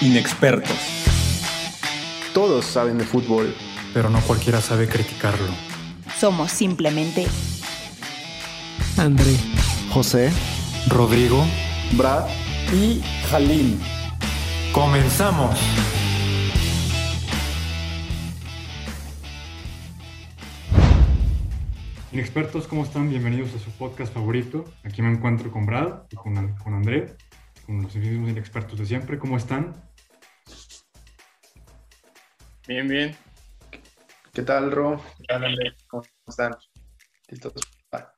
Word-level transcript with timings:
Inexpertos. 0.00 0.78
Todos 2.32 2.64
saben 2.64 2.98
de 2.98 3.04
fútbol, 3.04 3.52
pero 3.92 4.08
no 4.08 4.20
cualquiera 4.20 4.60
sabe 4.60 4.86
criticarlo. 4.86 5.48
Somos 6.16 6.52
simplemente 6.52 7.26
André, 8.96 9.36
José, 9.90 10.30
Rodrigo, 10.86 11.44
Brad 11.96 12.28
y 12.72 13.02
Jalín. 13.28 13.80
¡Comenzamos! 14.72 15.58
Inexpertos, 22.12 22.68
¿cómo 22.68 22.84
están? 22.84 23.10
Bienvenidos 23.10 23.52
a 23.56 23.58
su 23.58 23.72
podcast 23.72 24.14
favorito. 24.14 24.64
Aquí 24.84 25.02
me 25.02 25.10
encuentro 25.10 25.50
con 25.50 25.66
Brad 25.66 26.02
y 26.08 26.14
con, 26.14 26.54
con 26.54 26.74
André, 26.74 27.16
con 27.66 27.82
los 27.82 27.96
mismos 27.96 28.30
inexpertos 28.30 28.78
de 28.78 28.86
siempre. 28.86 29.18
¿Cómo 29.18 29.36
están? 29.36 29.87
Bien, 32.68 32.86
bien. 32.86 33.16
¿Qué 34.34 34.42
tal, 34.42 34.70
Ro? 34.70 35.02
¿Qué 35.16 35.24
tal, 35.24 35.42
André? 35.42 35.74
¿Cómo 35.86 36.04
están? 36.26 36.54
¿Listos 37.30 37.54
para, 37.88 38.14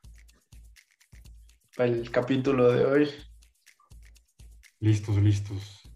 el 1.77 2.11
capítulo 2.11 2.69
de 2.69 2.83
hoy? 2.85 3.09
Listos, 4.81 5.15
listos. 5.15 5.89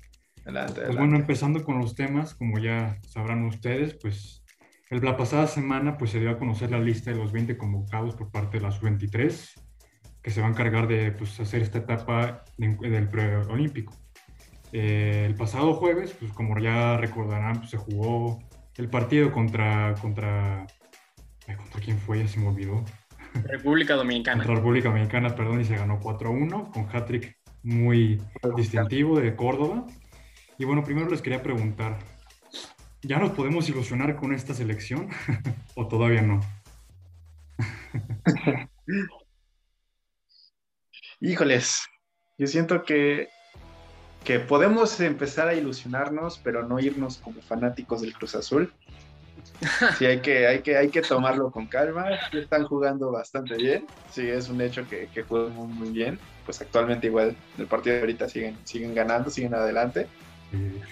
Adelante, 0.46 0.76
Pues 0.76 0.78
adelante. 0.86 1.00
bueno, 1.00 1.16
empezando 1.18 1.66
con 1.66 1.80
los 1.80 1.96
temas, 1.96 2.34
como 2.34 2.58
ya 2.58 2.98
sabrán 3.10 3.44
ustedes, 3.44 3.94
pues 3.96 4.46
el- 4.90 5.04
la 5.04 5.18
pasada 5.18 5.48
semana 5.48 5.98
pues 5.98 6.12
se 6.12 6.22
dio 6.22 6.30
a 6.30 6.40
conocer 6.40 6.72
la 6.72 6.80
lista 6.80 7.12
de 7.12 7.18
los 7.18 7.34
20 7.34 7.58
convocados 7.58 8.16
por 8.16 8.32
parte 8.32 8.56
de 8.60 8.64
la 8.64 8.72
sub-23, 8.72 9.54
que 10.22 10.32
se 10.32 10.40
va 10.40 10.48
a 10.48 10.52
encargar 10.52 10.88
de 10.88 11.12
pues, 11.12 11.38
hacer 11.42 11.62
esta 11.62 11.80
etapa 11.80 12.46
de- 12.58 12.78
del 12.90 13.10
preolímpico. 13.10 13.94
Eh, 14.72 15.26
el 15.26 15.36
pasado 15.36 15.76
jueves, 15.76 16.14
pues 16.20 16.34
como 16.34 16.60
ya 16.60 16.98
recordarán, 16.98 17.60
pues, 17.60 17.70
se 17.70 17.78
jugó 17.78 18.40
el 18.78 18.90
partido 18.90 19.32
contra, 19.32 19.96
contra, 20.02 20.68
¿contra 21.46 21.82
quién 21.82 21.98
fue? 21.98 22.20
Ya 22.20 22.28
se 22.28 22.40
me 22.40 22.48
olvidó. 22.48 22.84
República 23.44 23.96
Dominicana. 23.96 24.38
Contra 24.38 24.56
República 24.56 24.90
Dominicana, 24.90 25.36
perdón, 25.36 25.62
y 25.62 25.66
se 25.66 25.76
ganó 25.76 26.00
4-1 26.00 26.72
con 26.72 26.88
hat-trick 26.96 27.38
muy 27.64 28.22
distintivo 28.56 29.20
de 29.20 29.36
Córdoba. 29.36 29.86
Y 30.58 30.66
bueno, 30.66 30.84
primero 30.84 31.10
les 31.10 31.22
quería 31.22 31.44
preguntar, 31.44 32.00
¿ya 33.02 33.20
nos 33.20 33.32
podemos 33.32 33.68
ilusionar 33.70 34.16
con 34.16 34.34
esta 34.34 34.54
selección 34.54 35.10
o 35.76 35.88
todavía 35.88 36.22
no? 36.22 36.40
Híjoles, 41.20 41.82
yo 42.38 42.48
siento 42.48 42.84
que, 42.84 43.30
que 44.26 44.40
podemos 44.40 45.00
empezar 45.00 45.48
a 45.48 45.54
ilusionarnos, 45.54 46.42
pero 46.44 46.68
no 46.68 46.80
irnos 46.80 47.18
como 47.18 47.42
fanáticos 47.42 48.02
del 48.02 48.14
Cruz 48.14 48.36
Azul. 48.36 48.74
Sí, 49.98 50.06
hay 50.06 50.20
que, 50.20 50.48
hay 50.48 50.60
que, 50.62 50.76
hay 50.76 50.90
que 50.90 51.02
tomarlo 51.02 51.52
con 51.52 51.68
calma. 51.68 52.08
Están 52.34 52.66
jugando 52.66 53.12
bastante 53.12 53.56
bien. 53.56 53.86
Sí, 54.12 54.28
es 54.28 54.50
un 54.50 54.60
hecho 54.62 54.88
que, 54.90 55.08
que 55.14 55.22
juegan 55.22 55.56
muy, 55.56 55.68
muy 55.68 55.90
bien. 55.90 56.20
Pues 56.44 56.60
actualmente 56.60 57.08
igual 57.08 57.36
el 57.58 57.68
partido 57.68 57.96
de 57.96 58.02
ahorita 58.02 58.28
siguen, 58.28 58.58
siguen 58.64 58.96
ganando, 58.96 59.30
siguen 59.30 59.54
adelante. 59.54 60.08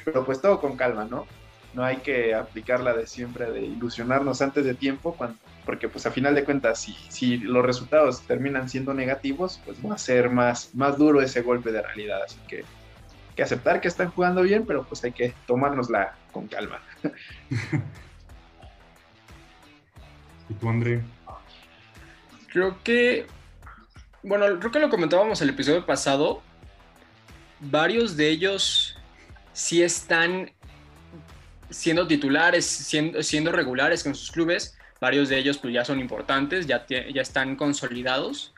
Pero 0.05 0.23
pues 0.25 0.39
todo 0.39 0.61
con 0.61 0.77
calma, 0.77 1.05
¿no? 1.05 1.25
No 1.73 1.83
hay 1.83 1.97
que 1.97 2.35
aplicar 2.35 2.81
la 2.81 2.93
de 2.93 3.07
siempre 3.07 3.51
de 3.51 3.61
ilusionarnos 3.61 4.41
antes 4.43 4.63
de 4.63 4.75
tiempo, 4.75 5.15
cuando, 5.15 5.39
porque 5.65 5.89
pues 5.89 6.05
a 6.05 6.11
final 6.11 6.35
de 6.35 6.43
cuentas, 6.43 6.79
si, 6.79 6.93
si 7.09 7.37
los 7.37 7.65
resultados 7.65 8.21
terminan 8.21 8.69
siendo 8.69 8.93
negativos, 8.93 9.59
pues 9.65 9.77
va 9.83 9.95
a 9.95 9.97
ser 9.97 10.29
más, 10.29 10.75
más 10.75 10.99
duro 10.99 11.21
ese 11.21 11.41
golpe 11.41 11.71
de 11.71 11.81
realidad. 11.81 12.21
Así 12.23 12.37
que, 12.47 12.63
que 13.35 13.43
aceptar 13.43 13.81
que 13.81 13.87
están 13.87 14.09
jugando 14.11 14.41
bien, 14.41 14.65
pero 14.65 14.83
pues 14.83 15.03
hay 15.03 15.11
que 15.11 15.33
tomárnosla 15.45 16.15
con 16.31 16.47
calma. 16.47 16.81
¿Y 20.49 20.53
tú, 20.55 20.69
André? 20.69 21.01
Creo 22.51 22.81
que, 22.83 23.27
bueno, 24.21 24.59
creo 24.59 24.71
que 24.71 24.79
lo 24.79 24.89
comentábamos 24.89 25.41
el 25.41 25.49
episodio 25.49 25.85
pasado. 25.85 26.41
Varios 27.59 28.15
de 28.17 28.29
ellos 28.29 28.97
sí 29.53 29.81
están 29.81 30.51
siendo 31.69 32.05
titulares, 32.07 32.65
siendo, 32.65 33.23
siendo 33.23 33.51
regulares 33.51 34.03
con 34.03 34.13
sus 34.13 34.31
clubes. 34.31 34.77
Varios 34.99 35.29
de 35.29 35.37
ellos 35.37 35.57
pues 35.57 35.73
ya 35.73 35.83
son 35.83 35.99
importantes, 35.99 36.67
ya, 36.67 36.85
ya 36.87 37.21
están 37.21 37.55
consolidados, 37.55 38.53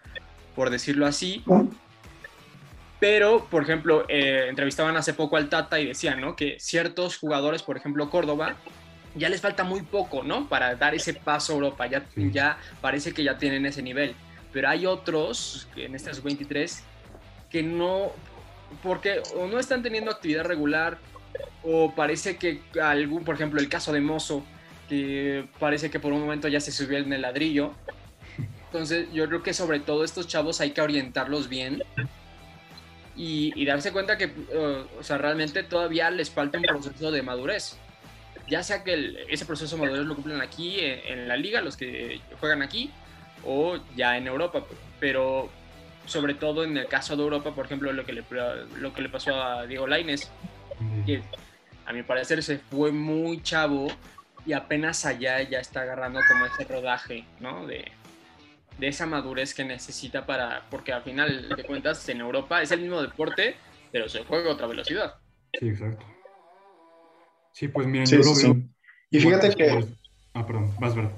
por 0.55 0.69
decirlo 0.69 1.05
así. 1.05 1.43
Pero, 3.05 3.45
por 3.51 3.61
ejemplo, 3.61 4.03
eh, 4.09 4.47
entrevistaban 4.49 4.97
hace 4.97 5.13
poco 5.13 5.37
al 5.37 5.47
Tata 5.47 5.79
y 5.79 5.85
decían, 5.85 6.19
¿no? 6.19 6.35
Que 6.35 6.57
ciertos 6.59 7.17
jugadores, 7.17 7.61
por 7.61 7.77
ejemplo, 7.77 8.09
Córdoba, 8.09 8.55
ya 9.13 9.29
les 9.29 9.41
falta 9.41 9.63
muy 9.63 9.83
poco, 9.83 10.23
¿no? 10.23 10.49
Para 10.49 10.73
dar 10.73 10.95
ese 10.95 11.13
paso 11.13 11.53
a 11.53 11.55
Europa. 11.57 11.85
Ya, 11.85 12.03
ya 12.15 12.57
parece 12.81 13.13
que 13.13 13.23
ya 13.23 13.37
tienen 13.37 13.67
ese 13.67 13.83
nivel. 13.83 14.15
Pero 14.51 14.69
hay 14.69 14.87
otros, 14.87 15.67
en 15.75 15.93
esta 15.93 16.15
sub-23, 16.15 16.79
que 17.51 17.61
no, 17.61 18.11
porque 18.81 19.21
o 19.35 19.45
no 19.45 19.59
están 19.59 19.83
teniendo 19.83 20.09
actividad 20.09 20.43
regular, 20.43 20.97
o 21.61 21.93
parece 21.93 22.37
que 22.37 22.59
algún, 22.81 23.23
por 23.23 23.35
ejemplo, 23.35 23.61
el 23.61 23.69
caso 23.69 23.93
de 23.93 24.01
Mozo, 24.01 24.43
que 24.89 25.47
parece 25.59 25.91
que 25.91 25.99
por 25.99 26.11
un 26.11 26.21
momento 26.21 26.47
ya 26.47 26.59
se 26.59 26.71
subió 26.71 26.97
en 26.97 27.13
el 27.13 27.21
ladrillo. 27.21 27.73
Entonces, 28.65 29.09
yo 29.13 29.27
creo 29.27 29.43
que 29.43 29.53
sobre 29.53 29.79
todo 29.79 30.03
estos 30.03 30.27
chavos 30.27 30.59
hay 30.59 30.71
que 30.71 30.81
orientarlos 30.81 31.49
bien 31.49 31.83
y, 33.15 33.51
y 33.55 33.65
darse 33.65 33.91
cuenta 33.91 34.17
que, 34.17 34.25
uh, 34.27 34.99
o 34.99 35.03
sea, 35.03 35.17
realmente 35.17 35.63
todavía 35.63 36.09
les 36.11 36.29
falta 36.29 36.57
un 36.57 36.63
proceso 36.63 37.11
de 37.11 37.21
madurez. 37.21 37.77
Ya 38.49 38.61
sea 38.61 38.83
que 38.83 38.93
el- 38.93 39.17
ese 39.29 39.45
proceso 39.45 39.75
de 39.75 39.81
madurez 39.83 40.05
lo 40.05 40.15
cumplen 40.15 40.41
aquí 40.41 40.79
en, 40.79 40.99
en 41.19 41.27
la 41.27 41.37
liga, 41.37 41.61
los 41.61 41.77
que 41.77 42.19
juegan 42.39 42.61
aquí, 42.61 42.91
o 43.43 43.77
ya 43.95 44.17
en 44.17 44.27
Europa. 44.27 44.63
Pero 44.99 45.49
sobre 46.05 46.35
todo 46.35 46.63
en 46.63 46.77
el 46.77 46.87
caso 46.87 47.15
de 47.15 47.23
Europa, 47.23 47.55
por 47.55 47.65
ejemplo, 47.65 47.91
lo 47.91 48.05
que 48.05 48.13
le, 48.13 48.23
lo 48.79 48.93
que 48.93 49.01
le 49.01 49.09
pasó 49.09 49.41
a 49.41 49.65
Diego 49.65 49.87
Lainez, 49.87 50.29
Eh, 50.81 51.03
que 51.05 51.21
a 51.85 51.93
mi 51.93 52.03
parecer 52.03 52.43
se 52.43 52.57
fue 52.59 52.91
muy 52.91 53.41
chavo 53.41 53.87
y 54.45 54.53
apenas 54.53 55.05
allá 55.05 55.41
ya 55.41 55.59
está 55.59 55.81
agarrando 55.81 56.19
como 56.27 56.45
ese 56.45 56.65
rodaje, 56.65 57.25
¿no? 57.39 57.65
De, 57.65 57.91
de 58.77 58.87
esa 58.87 59.05
madurez 59.05 59.53
que 59.53 59.63
necesita 59.63 60.25
para, 60.25 60.65
porque 60.69 60.91
al 60.93 61.03
final 61.03 61.49
de 61.49 61.63
cuentas 61.63 62.07
en 62.09 62.19
Europa 62.21 62.61
es 62.61 62.71
el 62.71 62.81
mismo 62.81 63.01
deporte, 63.01 63.55
pero 63.91 64.09
se 64.09 64.23
juega 64.25 64.49
a 64.49 64.53
otra 64.53 64.67
velocidad. 64.67 65.15
Sí, 65.57 65.69
exacto. 65.69 66.05
Sí, 67.53 67.67
pues 67.69 67.87
miren, 67.87 68.07
Sí, 68.07 68.17
yo 68.17 68.23
sí, 68.23 68.29
lo 68.29 68.35
sí. 68.35 68.47
veo. 68.47 68.69
Y 69.11 69.19
fíjate 69.19 69.47
Bueno, 69.55 69.87
que 69.87 69.95
Ah, 70.33 70.45
perdón, 70.45 70.75
vas, 70.79 70.93
Brad. 70.93 71.11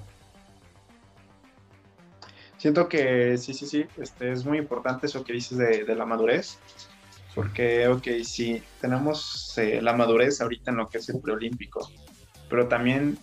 siento 2.58 2.88
que 2.88 3.38
sí, 3.38 3.54
sí, 3.54 3.66
sí, 3.66 3.86
este, 3.98 4.32
es 4.32 4.46
muy 4.46 4.60
importante 4.60 5.08
eso 5.08 5.24
que 5.24 5.34
dices 5.34 5.58
de, 5.58 5.84
de 5.84 5.96
la 5.96 6.06
madurez. 6.06 6.60
Porque, 7.34 7.88
ok, 7.88 8.08
sí, 8.24 8.64
tenemos 8.82 9.56
eh, 9.58 9.80
la 9.82 9.94
madurez 9.94 10.42
ahorita 10.42 10.72
en 10.72 10.78
lo 10.78 10.90
que 10.90 10.98
es 10.98 11.10
el 11.10 11.20
preolímpico, 11.22 11.88
pero 12.50 12.68
también 12.68 13.18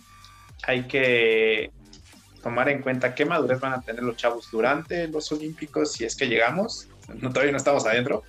hay 0.67 0.83
que 0.87 1.71
tomar 2.45 2.69
en 2.69 2.83
cuenta 2.83 3.15
qué 3.15 3.25
madurez 3.25 3.59
van 3.59 3.73
a 3.73 3.81
tener 3.81 4.03
los 4.03 4.17
chavos 4.17 4.51
durante 4.51 5.07
los 5.07 5.31
olímpicos, 5.31 5.93
si 5.93 6.05
es 6.05 6.15
que 6.15 6.27
llegamos, 6.27 6.87
todavía 7.19 7.51
no 7.51 7.57
estamos 7.57 7.87
adentro, 7.87 8.21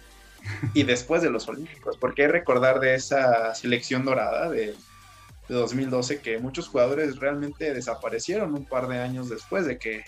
y 0.72 0.84
después 0.84 1.20
de 1.20 1.28
los 1.28 1.46
olímpicos, 1.48 1.98
porque 1.98 2.26
recordar 2.26 2.80
de 2.80 2.94
esa 2.94 3.54
selección 3.54 4.06
dorada 4.06 4.48
de, 4.48 4.68
de 5.48 5.54
2012 5.54 6.22
que 6.22 6.38
muchos 6.38 6.66
jugadores 6.66 7.18
realmente 7.18 7.74
desaparecieron 7.74 8.54
un 8.54 8.64
par 8.64 8.88
de 8.88 9.00
años 9.00 9.28
después 9.28 9.66
de 9.66 9.76
que 9.76 10.06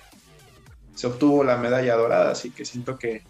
se 0.94 1.06
obtuvo 1.06 1.44
la 1.44 1.58
medalla 1.58 1.94
dorada, 1.94 2.30
así 2.30 2.50
que 2.50 2.64
siento 2.64 2.98
que 2.98 3.22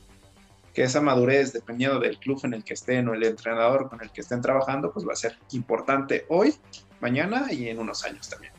que 0.74 0.84
esa 0.84 1.00
madurez, 1.00 1.52
dependiendo 1.52 1.98
del 1.98 2.18
club 2.18 2.40
en 2.44 2.54
el 2.54 2.62
que 2.62 2.74
estén 2.74 3.08
o 3.08 3.14
el 3.14 3.24
entrenador 3.24 3.88
con 3.88 4.00
el 4.00 4.12
que 4.12 4.20
estén 4.20 4.40
trabajando, 4.40 4.92
pues 4.92 5.04
va 5.04 5.12
a 5.12 5.16
ser 5.16 5.36
importante 5.50 6.24
hoy, 6.28 6.54
mañana 7.00 7.52
y 7.52 7.68
en 7.68 7.80
unos 7.80 8.04
años 8.04 8.28
también. 8.28 8.52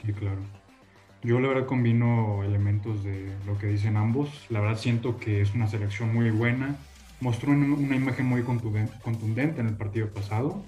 Sí, 0.00 0.10
claro. 0.14 0.57
Yo 1.22 1.40
la 1.40 1.48
verdad 1.48 1.66
combino 1.66 2.44
elementos 2.44 3.02
de 3.02 3.32
lo 3.46 3.58
que 3.58 3.66
dicen 3.66 3.96
ambos. 3.96 4.46
La 4.50 4.60
verdad 4.60 4.78
siento 4.78 5.18
que 5.18 5.40
es 5.40 5.54
una 5.54 5.66
selección 5.66 6.14
muy 6.14 6.30
buena. 6.30 6.76
Mostró 7.20 7.50
un- 7.50 7.72
una 7.72 7.96
imagen 7.96 8.26
muy 8.26 8.42
contundente 8.42 9.60
en 9.60 9.66
el 9.66 9.74
partido 9.76 10.08
pasado. 10.08 10.62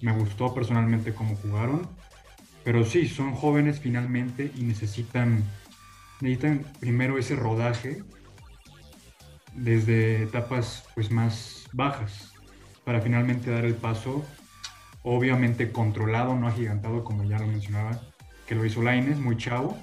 Me 0.00 0.12
gustó 0.12 0.54
personalmente 0.54 1.12
cómo 1.12 1.34
jugaron. 1.36 1.88
Pero 2.62 2.84
sí, 2.84 3.08
son 3.08 3.32
jóvenes 3.34 3.80
finalmente 3.80 4.52
y 4.56 4.62
necesitan, 4.62 5.42
necesitan 6.20 6.64
primero 6.80 7.18
ese 7.18 7.34
rodaje 7.36 8.02
desde 9.54 10.22
etapas 10.24 10.84
pues 10.94 11.10
más 11.10 11.66
bajas 11.72 12.32
para 12.84 13.00
finalmente 13.00 13.50
dar 13.50 13.64
el 13.64 13.74
paso 13.74 14.24
obviamente 15.02 15.70
controlado, 15.70 16.34
no 16.36 16.48
agigantado 16.48 17.04
como 17.04 17.22
ya 17.24 17.38
lo 17.38 17.46
mencionaba, 17.46 18.00
que 18.46 18.54
lo 18.56 18.64
hizo 18.64 18.82
Laines, 18.82 19.18
muy 19.18 19.36
chavo. 19.36 19.78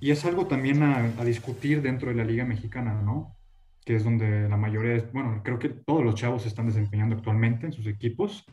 Y 0.00 0.10
es 0.10 0.24
algo 0.24 0.46
también 0.46 0.82
a, 0.82 0.98
a 1.18 1.24
discutir 1.24 1.82
dentro 1.82 2.10
de 2.10 2.16
la 2.16 2.24
Liga 2.24 2.44
Mexicana, 2.44 3.00
¿no? 3.02 3.36
Que 3.84 3.96
es 3.96 4.04
donde 4.04 4.48
la 4.48 4.56
mayoría, 4.56 5.04
bueno, 5.12 5.40
creo 5.44 5.58
que 5.58 5.68
todos 5.68 6.04
los 6.04 6.14
chavos 6.14 6.42
se 6.42 6.48
están 6.48 6.66
desempeñando 6.66 7.16
actualmente 7.16 7.66
en 7.66 7.72
sus 7.72 7.86
equipos, 7.86 8.44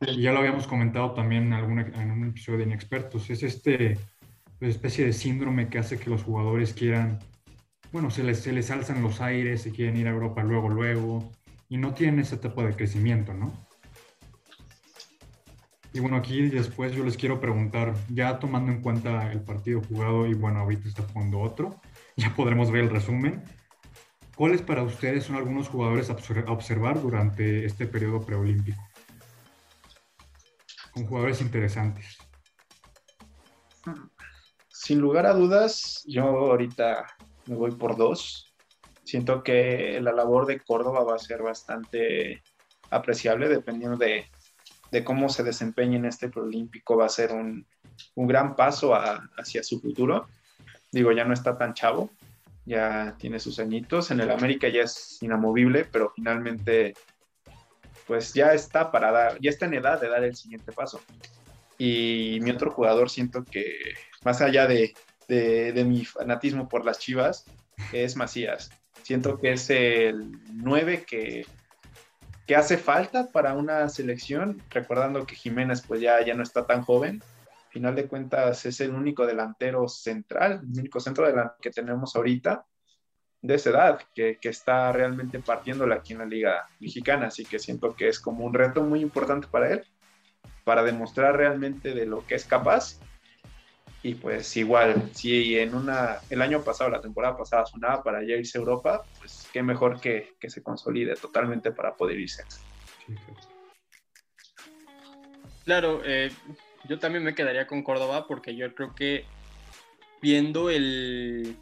y 0.00 0.22
ya 0.22 0.32
lo 0.32 0.38
habíamos 0.38 0.66
comentado 0.66 1.12
también 1.12 1.44
en, 1.44 1.52
algún, 1.52 1.78
en 1.78 2.10
un 2.10 2.28
episodio 2.28 2.58
de 2.58 2.64
Inexpertos, 2.64 3.28
es 3.28 3.42
este 3.42 3.98
pues, 4.58 4.74
especie 4.74 5.04
de 5.04 5.12
síndrome 5.12 5.68
que 5.68 5.78
hace 5.78 5.98
que 5.98 6.08
los 6.08 6.22
jugadores 6.22 6.72
quieran, 6.72 7.18
bueno, 7.92 8.10
se 8.10 8.22
les, 8.22 8.40
se 8.40 8.52
les 8.52 8.70
alzan 8.70 9.02
los 9.02 9.20
aires, 9.20 9.62
se 9.62 9.72
quieren 9.72 9.96
ir 9.96 10.06
a 10.06 10.10
Europa 10.10 10.42
luego, 10.42 10.68
luego, 10.68 11.32
y 11.68 11.76
no 11.76 11.92
tienen 11.92 12.20
esa 12.20 12.36
etapa 12.36 12.64
de 12.64 12.74
crecimiento, 12.74 13.34
¿no? 13.34 13.52
Y 15.92 15.98
bueno, 15.98 16.16
aquí 16.16 16.48
después 16.48 16.92
yo 16.92 17.04
les 17.04 17.16
quiero 17.16 17.40
preguntar, 17.40 17.94
ya 18.08 18.38
tomando 18.38 18.70
en 18.70 18.80
cuenta 18.80 19.32
el 19.32 19.40
partido 19.40 19.82
jugado 19.82 20.26
y 20.26 20.34
bueno, 20.34 20.60
ahorita 20.60 20.88
está 20.88 21.02
jugando 21.02 21.40
otro, 21.40 21.80
ya 22.16 22.34
podremos 22.34 22.70
ver 22.70 22.84
el 22.84 22.90
resumen. 22.90 23.42
¿Cuáles 24.36 24.62
para 24.62 24.82
ustedes 24.82 25.24
son 25.24 25.36
algunos 25.36 25.68
jugadores 25.68 26.08
a 26.08 26.16
observar 26.52 27.02
durante 27.02 27.66
este 27.66 27.86
periodo 27.86 28.20
preolímpico? 28.20 28.80
Con 30.92 31.06
jugadores 31.06 31.40
interesantes. 31.42 32.16
Sin 34.68 34.98
lugar 34.98 35.26
a 35.26 35.34
dudas, 35.34 36.02
yo 36.06 36.22
ahorita 36.22 37.06
me 37.46 37.56
voy 37.56 37.72
por 37.72 37.96
dos. 37.96 38.54
Siento 39.04 39.42
que 39.42 40.00
la 40.00 40.12
labor 40.12 40.46
de 40.46 40.60
Córdoba 40.60 41.04
va 41.04 41.16
a 41.16 41.18
ser 41.18 41.42
bastante 41.42 42.42
apreciable 42.90 43.48
dependiendo 43.48 43.98
de, 43.98 44.30
de 44.90 45.04
cómo 45.04 45.28
se 45.28 45.42
desempeña 45.42 45.96
en 45.96 46.04
este 46.04 46.28
preolímpico. 46.28 46.96
Va 46.96 47.06
a 47.06 47.10
ser 47.10 47.32
un, 47.32 47.66
un 48.14 48.26
gran 48.26 48.56
paso 48.56 48.94
hacia 48.94 49.62
su 49.62 49.80
futuro. 49.80 50.28
Digo, 50.92 51.12
ya 51.12 51.24
no 51.24 51.34
está 51.34 51.56
tan 51.56 51.74
chavo, 51.74 52.10
ya 52.64 53.16
tiene 53.18 53.38
sus 53.38 53.58
añitos. 53.58 54.10
En 54.10 54.20
el 54.20 54.30
América 54.30 54.68
ya 54.68 54.82
es 54.82 55.18
inamovible, 55.22 55.84
pero 55.84 56.12
finalmente, 56.14 56.94
pues 58.06 58.34
ya 58.34 58.52
está 58.52 58.90
para 58.90 59.12
dar, 59.12 59.40
ya 59.40 59.50
está 59.50 59.66
en 59.66 59.74
edad 59.74 60.00
de 60.00 60.08
dar 60.08 60.24
el 60.24 60.36
siguiente 60.36 60.72
paso. 60.72 61.00
Y 61.78 62.38
mi 62.42 62.50
otro 62.50 62.70
jugador 62.70 63.08
siento 63.08 63.44
que, 63.44 63.94
más 64.24 64.42
allá 64.42 64.66
de, 64.66 64.94
de, 65.28 65.72
de 65.72 65.84
mi 65.84 66.04
fanatismo 66.04 66.68
por 66.68 66.84
las 66.84 66.98
chivas, 66.98 67.46
es 67.92 68.16
Macías. 68.16 68.70
Siento 69.02 69.38
que 69.38 69.52
es 69.52 69.70
el 69.70 70.32
9 70.52 71.04
que 71.04 71.46
que 72.50 72.56
hace 72.56 72.78
falta 72.78 73.30
para 73.30 73.54
una 73.54 73.88
selección, 73.88 74.60
recordando 74.70 75.24
que 75.24 75.36
Jiménez 75.36 75.84
pues 75.86 76.00
ya, 76.00 76.20
ya 76.26 76.34
no 76.34 76.42
está 76.42 76.66
tan 76.66 76.82
joven. 76.82 77.22
Final 77.68 77.94
de 77.94 78.08
cuentas 78.08 78.66
es 78.66 78.80
el 78.80 78.90
único 78.90 79.24
delantero 79.24 79.86
central, 79.86 80.60
el 80.64 80.80
único 80.80 80.98
centro 80.98 81.28
delantero 81.28 81.60
que 81.62 81.70
tenemos 81.70 82.16
ahorita 82.16 82.66
de 83.40 83.54
esa 83.54 83.70
edad, 83.70 84.00
que, 84.16 84.38
que 84.40 84.48
está 84.48 84.90
realmente 84.90 85.38
partiéndola 85.38 85.94
aquí 85.94 86.12
en 86.12 86.18
la 86.18 86.24
Liga 86.24 86.66
Mexicana. 86.80 87.28
Así 87.28 87.44
que 87.44 87.60
siento 87.60 87.94
que 87.94 88.08
es 88.08 88.18
como 88.18 88.44
un 88.44 88.52
reto 88.52 88.82
muy 88.82 89.00
importante 89.00 89.46
para 89.48 89.70
él, 89.70 89.84
para 90.64 90.82
demostrar 90.82 91.36
realmente 91.36 91.94
de 91.94 92.04
lo 92.04 92.26
que 92.26 92.34
es 92.34 92.46
capaz 92.46 92.98
y 94.02 94.14
pues 94.14 94.56
igual, 94.56 95.10
si 95.12 95.58
en 95.58 95.74
una, 95.74 96.18
el 96.30 96.40
año 96.40 96.62
pasado, 96.64 96.88
la 96.88 97.02
temporada 97.02 97.36
pasada 97.36 97.66
sonaba 97.66 98.02
para 98.02 98.22
ya 98.22 98.36
irse 98.36 98.56
a 98.56 98.60
Europa, 98.60 99.04
pues 99.18 99.46
qué 99.52 99.62
mejor 99.62 100.00
que, 100.00 100.34
que 100.40 100.48
se 100.48 100.62
consolide 100.62 101.14
totalmente 101.16 101.70
para 101.72 101.94
poder 101.94 102.18
irse. 102.18 102.44
Claro, 105.64 106.00
eh, 106.04 106.30
yo 106.88 106.98
también 106.98 107.24
me 107.24 107.34
quedaría 107.34 107.66
con 107.66 107.82
Córdoba 107.82 108.26
porque 108.26 108.56
yo 108.56 108.74
creo 108.74 108.94
que 108.94 109.26
viendo 110.22 110.70
el, 110.70 111.56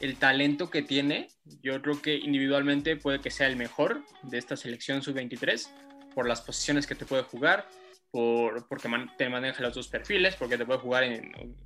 el 0.00 0.16
talento 0.16 0.70
que 0.70 0.82
tiene, 0.82 1.28
yo 1.62 1.80
creo 1.82 2.02
que 2.02 2.16
individualmente 2.16 2.96
puede 2.96 3.20
que 3.20 3.30
sea 3.30 3.46
el 3.46 3.56
mejor 3.56 4.02
de 4.22 4.38
esta 4.38 4.56
selección 4.56 5.02
sub-23 5.02 5.68
por 6.14 6.26
las 6.26 6.42
posiciones 6.42 6.86
que 6.86 6.96
te 6.96 7.06
puede 7.06 7.22
jugar, 7.22 7.68
porque 8.10 8.88
te 9.18 9.28
maneja 9.28 9.62
los 9.62 9.74
dos 9.74 9.88
perfiles, 9.88 10.36
porque 10.36 10.56
te 10.56 10.64
puede 10.64 10.80
jugar 10.80 11.04
en, 11.04 11.56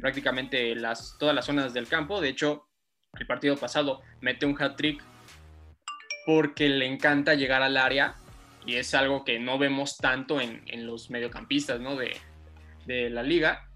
prácticamente 0.00 0.74
las, 0.74 1.16
todas 1.18 1.34
las 1.34 1.44
zonas 1.44 1.74
del 1.74 1.88
campo. 1.88 2.20
De 2.20 2.28
hecho, 2.28 2.68
el 3.18 3.26
partido 3.26 3.56
pasado 3.56 4.02
mete 4.20 4.46
un 4.46 4.60
hat-trick 4.60 5.02
porque 6.26 6.68
le 6.68 6.86
encanta 6.86 7.34
llegar 7.34 7.62
al 7.62 7.76
área 7.76 8.16
y 8.66 8.76
es 8.76 8.94
algo 8.94 9.24
que 9.24 9.38
no 9.38 9.58
vemos 9.58 9.96
tanto 9.96 10.40
en, 10.40 10.86
los 10.86 11.10
mediocampistas 11.10 11.80
de, 11.80 12.16
de 12.86 13.10
la 13.10 13.22
liga. 13.22 13.68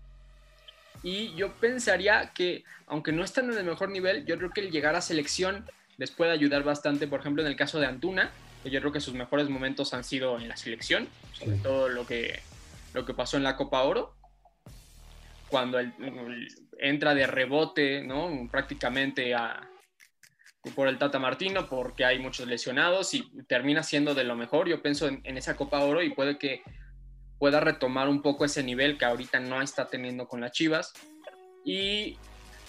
Y 1.03 1.35
yo 1.35 1.53
pensaría 1.55 2.33
que, 2.35 2.65
aunque 2.87 3.11
no 3.11 3.25
están 3.25 3.51
en 3.51 3.59
el 3.59 3.65
mejor 3.65 3.89
nivel, 3.89 4.25
yo 4.27 4.37
creo 4.37 4.51
que 4.51 4.61
el 4.61 4.71
llegar 4.71 4.95
a 4.95 5.01
selección 5.01 5.67
les 5.97 6.11
puede 6.11 6.31
ayudar 6.33 6.63
bastante. 6.63 7.07
Por 7.07 7.21
ejemplo, 7.21 7.43
en 7.43 7.49
el 7.49 7.57
caso 7.57 7.81
de 7.81 7.87
Antuna, 7.87 8.31
yo 8.65 8.81
creo 8.81 8.93
que 8.93 9.01
sus 9.01 9.15
mejores 9.15 9.49
momentos 9.49 9.95
han 9.95 10.05
sido 10.05 10.39
en 10.39 10.49
la 10.49 10.57
selección, 10.57 11.09
sobre 11.33 11.57
todo 11.59 11.89
lo 11.89 12.07
que, 12.07 12.41
lo 12.95 13.05
que 13.05 13.15
pasó 13.15 13.37
en 13.37 13.43
la 13.43 13.57
Copa 13.57 13.83
Oro, 13.83 14.15
cuando 15.49 15.79
entra 16.79 17.15
de 17.15 17.27
rebote, 17.27 18.03
¿no? 18.03 18.49
Prácticamente 18.51 19.35
a, 19.35 19.69
por 20.75 20.89
el 20.89 20.99
Tata 20.99 21.19
Martino, 21.19 21.69
porque 21.69 22.05
hay 22.05 22.19
muchos 22.19 22.47
lesionados 22.47 23.13
y 23.15 23.29
termina 23.49 23.83
siendo 23.83 24.15
de 24.15 24.25
lo 24.25 24.37
mejor. 24.37 24.69
Yo 24.69 24.81
pienso 24.81 25.09
en, 25.09 25.21
en, 25.25 25.37
esa 25.37 25.57
Copa 25.57 25.81
Oro 25.81 26.03
y 26.03 26.15
puede 26.15 26.39
que 26.39 26.63
pueda 27.39 27.61
retomar 27.61 28.09
un 28.09 28.23
poco 28.23 28.45
ese 28.45 28.63
nivel 28.63 28.97
que 28.97 29.05
ahorita 29.05 29.41
no 29.41 29.61
está 29.61 29.89
teniendo 29.89 30.29
con 30.29 30.41
las 30.41 30.53
Chivas. 30.53 30.93
Y 31.65 32.17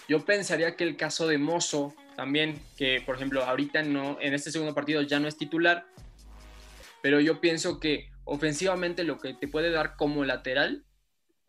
yo 0.10 0.26
pensaría 0.26 0.76
que 0.76 0.84
el 0.84 0.98
caso 0.98 1.28
de 1.28 1.38
Mozo 1.38 1.94
también, 2.16 2.62
que 2.78 3.02
por 3.06 3.16
ejemplo 3.16 3.44
ahorita 3.44 3.84
no, 3.84 4.18
en 4.20 4.34
este 4.34 4.52
segundo 4.52 4.74
partido 4.74 5.02
ya 5.02 5.20
no 5.20 5.28
es 5.28 5.38
titular, 5.38 5.86
pero 7.02 7.20
yo 7.20 7.42
pienso 7.42 7.80
que 7.80 8.10
ofensivamente 8.26 9.04
lo 9.04 9.18
que 9.20 9.34
te 9.34 9.48
puede 9.48 9.72
dar 9.72 9.96
como 9.96 10.24
lateral 10.24 10.86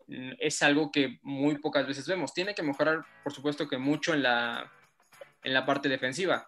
mm, 0.07 0.33
es 0.39 0.61
algo 0.61 0.91
que 0.91 1.19
muy 1.23 1.57
pocas 1.57 1.87
veces 1.87 2.07
vemos. 2.07 2.33
Tiene 2.33 2.53
que 2.53 2.63
mejorar, 2.63 3.05
por 3.23 3.33
supuesto 3.33 3.67
que 3.67 3.77
mucho 3.77 4.13
en 4.13 4.23
la, 4.23 4.71
en 5.43 5.53
la 5.53 5.65
parte 5.65 5.89
defensiva, 5.89 6.47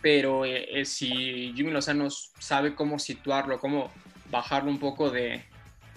pero 0.00 0.44
eh, 0.44 0.80
eh, 0.80 0.84
si 0.84 1.52
Jimmy 1.56 1.72
Lozano 1.72 2.08
sabe 2.10 2.74
cómo 2.74 2.98
situarlo, 2.98 3.58
cómo 3.58 3.92
bajarlo 4.30 4.70
un 4.70 4.78
poco 4.78 5.10
de, 5.10 5.44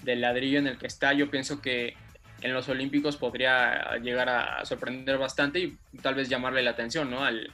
del 0.03 0.21
ladrillo 0.21 0.59
en 0.59 0.67
el 0.67 0.77
que 0.77 0.87
está, 0.87 1.13
yo 1.13 1.29
pienso 1.29 1.61
que 1.61 1.95
en 2.41 2.53
los 2.53 2.67
Olímpicos 2.69 3.17
podría 3.17 3.97
llegar 3.97 4.29
a 4.29 4.65
sorprender 4.65 5.17
bastante 5.17 5.59
y 5.59 5.77
tal 6.01 6.15
vez 6.15 6.29
llamarle 6.29 6.63
la 6.63 6.71
atención, 6.71 7.09
¿no? 7.09 7.23
Al, 7.23 7.51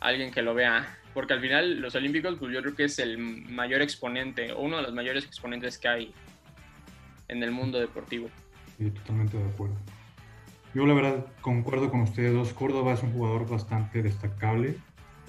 a 0.00 0.08
alguien 0.08 0.30
que 0.30 0.42
lo 0.42 0.54
vea. 0.54 0.98
Porque 1.12 1.32
al 1.32 1.40
final 1.40 1.80
los 1.80 1.94
Olímpicos, 1.96 2.36
pues 2.38 2.52
yo 2.52 2.62
creo 2.62 2.74
que 2.74 2.84
es 2.84 2.98
el 2.98 3.18
mayor 3.18 3.82
exponente, 3.82 4.52
o 4.52 4.60
uno 4.60 4.76
de 4.76 4.82
los 4.84 4.94
mayores 4.94 5.24
exponentes 5.24 5.78
que 5.78 5.88
hay 5.88 6.14
en 7.28 7.42
el 7.42 7.50
mundo 7.50 7.80
deportivo. 7.80 8.28
Sí, 8.78 8.90
totalmente 8.90 9.36
de 9.36 9.48
acuerdo. 9.48 9.76
Yo 10.72 10.86
la 10.86 10.94
verdad 10.94 11.26
concuerdo 11.40 11.90
con 11.90 12.02
ustedes 12.02 12.32
dos. 12.32 12.52
Córdoba 12.52 12.94
es 12.94 13.02
un 13.02 13.12
jugador 13.12 13.48
bastante 13.48 14.02
destacable, 14.02 14.76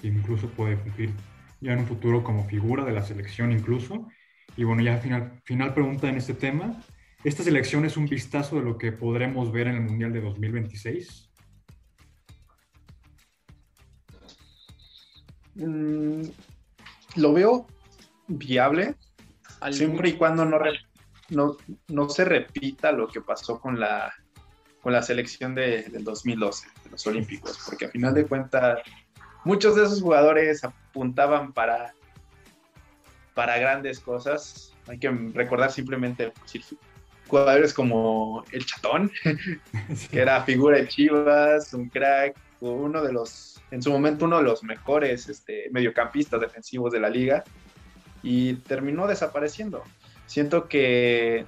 que 0.02 0.08
incluso 0.08 0.50
puede 0.50 0.76
cumplir 0.76 1.12
ya 1.62 1.74
en 1.74 1.80
un 1.80 1.88
futuro 1.88 2.24
como 2.24 2.48
figura 2.48 2.86
de 2.86 2.92
la 2.92 3.02
selección 3.02 3.52
incluso. 3.52 4.08
Y 4.56 4.64
bueno, 4.64 4.84
ya 4.84 4.98
final, 4.98 5.42
final 5.44 5.74
pregunta 5.74 6.10
en 6.10 6.18
este 6.18 6.34
tema. 6.34 6.76
¿Esta 7.24 7.44
selección 7.44 7.86
es 7.86 7.98
un 7.98 8.08
vistazo 8.08 8.56
de 8.56 8.64
lo 8.64 8.80
que 8.80 8.92
podremos 8.92 9.52
ver 9.52 9.68
en 9.68 9.76
el 9.76 9.82
Mundial 9.82 10.12
de 10.12 10.22
2026? 10.22 11.30
Mm, 15.54 16.24
lo 17.18 17.34
veo 17.34 17.68
viable, 18.28 18.96
siempre 19.70 20.10
y 20.10 20.14
cuando 20.14 20.46
no, 20.46 20.58
no, 21.30 21.58
no, 21.90 22.10
se 22.10 22.26
repita 22.26 22.92
lo 22.92 23.08
que 23.08 23.22
pasó 23.22 23.60
con 23.60 23.80
la, 23.80 24.12
con 24.82 24.92
la 24.92 25.04
selección 25.04 25.54
de, 25.54 25.84
del 25.84 26.04
2012, 26.04 26.68
de 26.86 26.90
los 26.90 27.06
Olímpicos, 27.06 27.60
porque 27.68 27.86
a 27.86 27.90
final 27.90 28.16
de 28.16 28.26
cuentas 28.26 28.80
muchos 29.44 29.76
de 29.76 29.84
esos 29.84 30.02
jugadores 30.02 30.64
apuntaban 30.64 31.54
para, 31.54 31.94
para 33.36 33.60
grandes 33.60 34.00
cosas. 34.00 34.74
Hay 34.88 34.98
que 34.98 35.12
recordar 35.12 35.72
simplemente 35.72 36.32
pues, 36.32 36.76
jugadores 37.32 37.74
como 37.74 38.44
el 38.52 38.66
Chatón, 38.66 39.10
que 40.12 40.20
era 40.20 40.44
figura 40.44 40.78
de 40.78 40.88
Chivas, 40.88 41.74
un 41.74 41.88
crack, 41.88 42.36
uno 42.60 43.02
de 43.02 43.14
los, 43.14 43.62
en 43.72 43.82
su 43.82 43.90
momento 43.90 44.26
uno 44.26 44.38
de 44.40 44.44
los 44.44 44.64
mejores 44.64 45.30
este, 45.30 45.70
mediocampistas 45.72 46.42
defensivos 46.42 46.92
de 46.92 47.00
la 47.00 47.10
liga, 47.10 47.44
y 48.22 48.56
terminó 48.56 49.08
desapareciendo. 49.08 49.82
Siento 50.28 50.68
que 50.68 51.46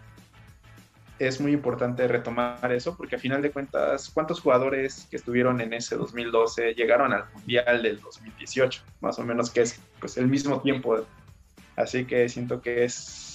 es 1.19 1.41
muy 1.41 1.51
importante 1.51 2.07
retomar 2.07 2.71
eso, 2.71 2.95
porque 2.95 3.17
a 3.17 3.19
final 3.19 3.41
de 3.41 3.51
cuentas, 3.51 4.09
¿cuántos 4.09 4.39
jugadores 4.39 5.05
que 5.11 5.17
estuvieron 5.17 5.59
en 5.59 5.73
ese 5.73 5.97
2012 5.97 6.73
llegaron 6.75 7.11
al 7.11 7.25
Mundial 7.33 7.83
del 7.83 7.99
2018? 7.99 8.81
Más 9.01 9.19
o 9.19 9.23
menos 9.23 9.51
que 9.51 9.61
es 9.61 9.81
pues, 9.99 10.17
el 10.17 10.27
mismo 10.27 10.61
tiempo. 10.61 11.05
Así 11.75 12.05
que 12.05 12.29
siento 12.29 12.61
que 12.61 12.85
es 12.85 13.32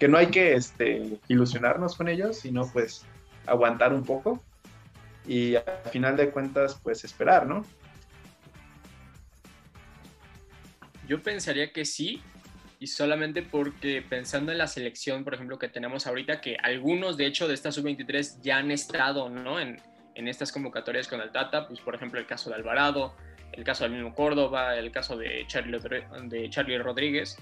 que 0.00 0.08
no 0.08 0.16
hay 0.16 0.28
que 0.28 0.54
este, 0.54 1.20
ilusionarnos 1.28 1.94
con 1.94 2.08
ellos, 2.08 2.38
sino 2.38 2.66
pues 2.72 3.04
aguantar 3.46 3.92
un 3.92 4.02
poco 4.02 4.42
y 5.26 5.56
al 5.56 5.90
final 5.92 6.16
de 6.16 6.30
cuentas 6.30 6.80
pues 6.82 7.04
esperar, 7.04 7.46
¿no? 7.46 7.64
Yo 11.06 11.22
pensaría 11.22 11.72
que 11.72 11.84
sí, 11.84 12.22
y 12.78 12.86
solamente 12.86 13.42
porque 13.42 14.00
pensando 14.00 14.52
en 14.52 14.58
la 14.58 14.68
selección, 14.68 15.22
por 15.22 15.34
ejemplo, 15.34 15.58
que 15.58 15.68
tenemos 15.68 16.06
ahorita, 16.06 16.40
que 16.40 16.56
algunos 16.56 17.18
de 17.18 17.26
hecho 17.26 17.46
de 17.46 17.52
esta 17.52 17.70
sub-23 17.70 18.40
ya 18.40 18.56
han 18.56 18.70
estado 18.70 19.28
¿no? 19.28 19.60
en, 19.60 19.82
en, 20.14 20.28
estas 20.28 20.50
convocatorias 20.50 21.08
con 21.08 21.20
el 21.20 21.30
Tata, 21.30 21.68
pues 21.68 21.80
por 21.80 21.94
ejemplo 21.94 22.18
el 22.18 22.26
caso 22.26 22.48
de 22.48 22.56
Alvarado, 22.56 23.14
el 23.52 23.64
caso 23.64 23.84
del 23.84 23.92
mismo 23.92 24.14
Córdoba, 24.14 24.76
el 24.76 24.90
caso 24.92 25.16
de 25.18 25.44
Charlie, 25.46 25.78
de 26.24 26.48
Charlie 26.48 26.78
Rodríguez. 26.78 27.36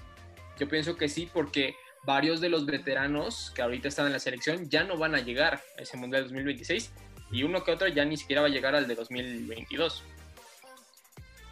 Yo 0.59 0.67
pienso 0.67 0.97
que 0.97 1.07
sí, 1.07 1.29
porque 1.31 1.75
varios 2.05 2.41
de 2.41 2.49
los 2.49 2.65
veteranos 2.65 3.51
que 3.55 3.61
ahorita 3.61 3.87
están 3.87 4.07
en 4.07 4.13
la 4.13 4.19
selección 4.19 4.69
ya 4.69 4.83
no 4.83 4.97
van 4.97 5.15
a 5.15 5.19
llegar 5.19 5.61
a 5.77 5.81
ese 5.81 5.97
Mundial 5.97 6.23
2026 6.23 6.91
y 7.31 7.43
uno 7.43 7.63
que 7.63 7.71
otro 7.71 7.87
ya 7.87 8.05
ni 8.05 8.17
siquiera 8.17 8.41
va 8.41 8.47
a 8.47 8.51
llegar 8.51 8.75
al 8.75 8.87
de 8.87 8.95
2022. 8.95 10.03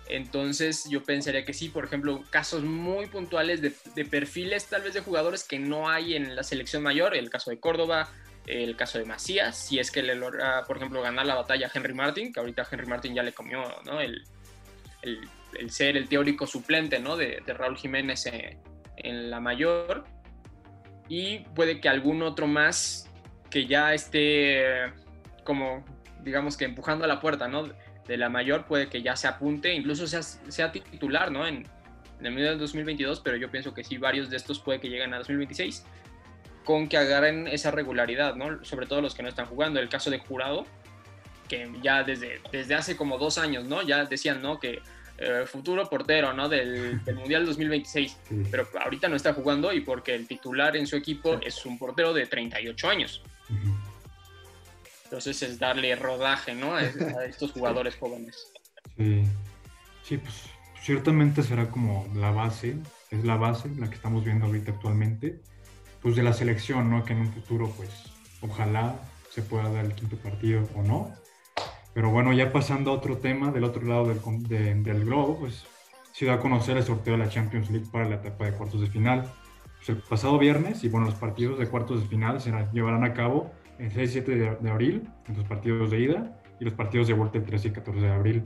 Entonces 0.10 0.86
yo 0.89 1.04
pensaría 1.04 1.44
que 1.44 1.54
sí, 1.54 1.70
por 1.70 1.86
ejemplo, 1.86 2.24
casos 2.30 2.63
muy 2.63 3.08
puntuales 3.08 3.62
de, 3.62 4.06
perfiles 4.06 4.68
tal 4.68 4.82
vez 4.82 4.94
de 4.94 5.01
jugadores 5.01 5.44
que 5.44 5.60
no 5.60 5.89
hay 5.89 6.16
en 6.16 6.36
la 6.36 6.44
selección 6.44 6.82
mayor, 6.82 7.16
el 7.16 7.30
caso 7.30 7.51
de 7.51 7.60
Córdoba, 7.60 8.10
el 8.46 8.77
caso 8.77 9.00
de 9.00 9.06
Macías, 9.06 9.58
si 9.58 9.80
es 9.80 9.92
que 9.92 10.01
le 10.01 10.16
logra, 10.16 10.63
por 10.66 10.77
ejemplo, 10.77 11.01
ganar 11.01 11.25
la 11.25 11.36
batalla 11.36 11.68
a 11.68 11.72
Henry 11.74 11.94
Martin, 11.94 12.32
que 12.32 12.39
ahorita 12.39 12.66
Henry 12.72 12.88
Martin 12.88 13.13
ya 13.13 13.24
le 13.24 13.34
comió 13.34 13.63
¿no? 13.86 14.00
el, 14.00 14.24
ser 15.70 15.98
el 15.98 16.08
teórico 16.08 16.48
suplente 16.48 17.00
¿no? 17.00 17.18
de, 17.18 17.42
Raúl 17.46 17.77
Jiménez 17.77 18.25
en, 18.27 18.62
en 18.96 19.30
la 19.30 19.42
mayor, 19.42 20.06
y 21.08 21.40
puede 21.56 21.80
que 21.80 21.90
algún 21.90 22.22
otro 22.22 22.48
más 22.48 23.10
que 23.50 23.66
ya 23.66 23.94
esté 23.94 24.92
como, 25.44 25.86
digamos 26.24 26.58
que 26.58 26.66
empujando 26.66 27.06
a 27.06 27.08
la 27.08 27.20
puerta, 27.20 27.48
¿no? 27.48 27.68
de 28.08 28.18
la 28.18 28.30
mayor 28.30 28.66
puede 28.66 28.88
que 28.88 29.02
ya 29.02 29.16
se 29.16 29.28
apunte, 29.28 29.74
incluso 29.74 30.08
sea, 30.08 30.22
sea 30.22 30.72
titular, 30.72 31.32
¿no? 31.32 31.46
En, 31.46 31.68
en 32.20 32.26
el 32.26 32.32
medio 32.32 32.50
del 32.50 32.60
2022, 32.60 33.20
pero 33.20 33.38
yo 33.38 33.52
pienso 33.52 33.74
que 33.74 33.84
sí, 33.84 33.98
varios 33.98 34.30
de 34.30 34.38
estos 34.38 34.60
puede 34.60 34.80
que 34.80 34.90
lleguen 34.90 35.14
a 35.14 35.18
2026 35.18 35.86
con 36.64 36.90
que 36.90 36.98
agarren 36.98 37.48
esa 37.48 37.72
regularidad, 37.72 38.36
¿no? 38.36 38.64
Sobre 38.66 38.88
todo 38.88 39.02
los 39.02 39.16
que 39.16 39.24
no 39.24 39.30
están 39.30 39.46
jugando. 39.46 39.80
El 39.80 39.88
caso 39.88 40.10
de 40.10 40.20
Jurado, 40.20 40.66
que 41.48 41.72
ya 41.82 42.04
desde, 42.04 42.42
desde 42.52 42.76
hace 42.76 42.98
como 42.98 43.18
dos 43.18 43.38
años, 43.38 43.66
¿no? 43.66 43.84
Ya 43.84 44.04
decían, 44.04 44.42
¿no? 44.42 44.60
Que 44.60 44.82
eh, 45.18 45.46
futuro 45.48 45.90
portero, 45.90 46.34
¿no? 46.34 46.48
Del, 46.48 47.04
del 47.04 47.16
Mundial 47.16 47.46
2026, 47.46 48.18
pero 48.52 48.68
ahorita 48.84 49.08
no 49.08 49.16
está 49.16 49.34
jugando 49.34 49.74
y 49.74 49.82
porque 49.82 50.14
el 50.14 50.28
titular 50.28 50.76
en 50.76 50.86
su 50.86 50.96
equipo 50.96 51.40
es 51.42 51.66
un 51.66 51.78
portero 51.80 52.14
de 52.14 52.28
38 52.28 52.90
años. 52.90 53.24
Entonces 55.06 55.42
es 55.42 55.58
darle 55.58 55.96
rodaje, 55.96 56.54
¿no? 56.54 56.76
A, 56.76 56.84
estos 56.84 57.52
jugadores 57.52 57.96
jóvenes. 57.96 58.52
Sí. 58.98 59.24
sí, 60.04 60.18
pues 60.18 60.36
ciertamente 60.82 61.44
será 61.44 61.70
como 61.70 62.08
la 62.16 62.32
base, 62.32 62.78
es 63.10 63.24
la 63.24 63.38
base, 63.38 63.70
la 63.78 63.90
que 63.90 63.96
estamos 63.96 64.24
viendo 64.24 64.46
ahorita 64.46 64.72
actualmente, 64.72 65.40
pues 66.02 66.16
de 66.16 66.24
la 66.24 66.34
selección, 66.34 66.90
¿no? 66.90 67.06
Que 67.06 67.14
en 67.14 67.20
un 67.20 67.34
futuro, 67.34 67.74
pues, 67.76 67.90
ojalá 68.42 69.00
se 69.30 69.42
pueda 69.42 69.70
dar 69.70 69.86
el 69.86 69.94
quinto 69.96 70.18
partido 70.18 70.68
o 70.76 70.84
no. 70.84 71.14
Pero 71.98 72.12
bueno, 72.12 72.32
ya 72.32 72.51
pasando 72.51 72.92
a 72.92 72.94
otro 72.94 73.18
tema, 73.18 73.51
del 73.51 73.63
otro 73.63 73.82
lado 73.82 74.06
del, 74.06 74.84
del 74.84 75.04
globo, 75.04 75.39
pues 75.39 75.66
se 76.12 76.27
da 76.27 76.36
a 76.36 76.39
conocer 76.39 76.77
el 76.77 76.84
sorteo 76.84 77.13
de 77.13 77.24
la 77.24 77.27
Champions 77.27 77.72
League 77.72 77.88
para 77.92 78.08
la 78.08 78.18
etapa 78.18 78.46
de 78.46 78.51
cuartos 78.51 78.82
de 78.82 78.86
final. 78.86 79.24
Pues, 79.77 79.89
el 79.89 79.98
pasado 80.04 80.38
viernes, 80.38 80.84
y 80.84 80.89
bueno, 80.89 81.08
los 81.08 81.16
partidos 81.16 81.58
de 81.58 81.68
cuartos 81.68 82.04
de 82.04 82.08
final 82.08 82.39
se 82.39 82.54
llevarán 82.72 83.04
a 83.04 83.16
cabo 83.16 83.51
el 83.80 83.92
6 83.92 84.10
y 84.12 84.13
7 84.13 84.36
de, 84.62 84.70
abril, 84.70 85.10
en 85.27 85.38
los 85.38 85.48
partidos 85.48 85.89
de 85.89 86.00
ida, 86.00 86.39
y 86.60 86.66
los 86.66 86.75
partidos 86.75 87.08
de 87.08 87.16
vuelta 87.16 87.39
el 87.39 87.46
13 87.46 87.70
y 87.70 87.72
14 87.72 88.00
de 88.00 88.12
abril. 88.12 88.44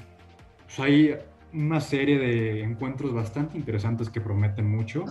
Pues 0.63 0.79
hay 0.79 1.15
una 1.51 1.81
serie 1.81 2.19
de 2.19 2.63
encuentros 2.63 3.13
bastante 3.13 3.57
interesantes 3.57 4.09
que 4.09 4.21
prometen 4.21 4.65
mucho. 4.65 5.03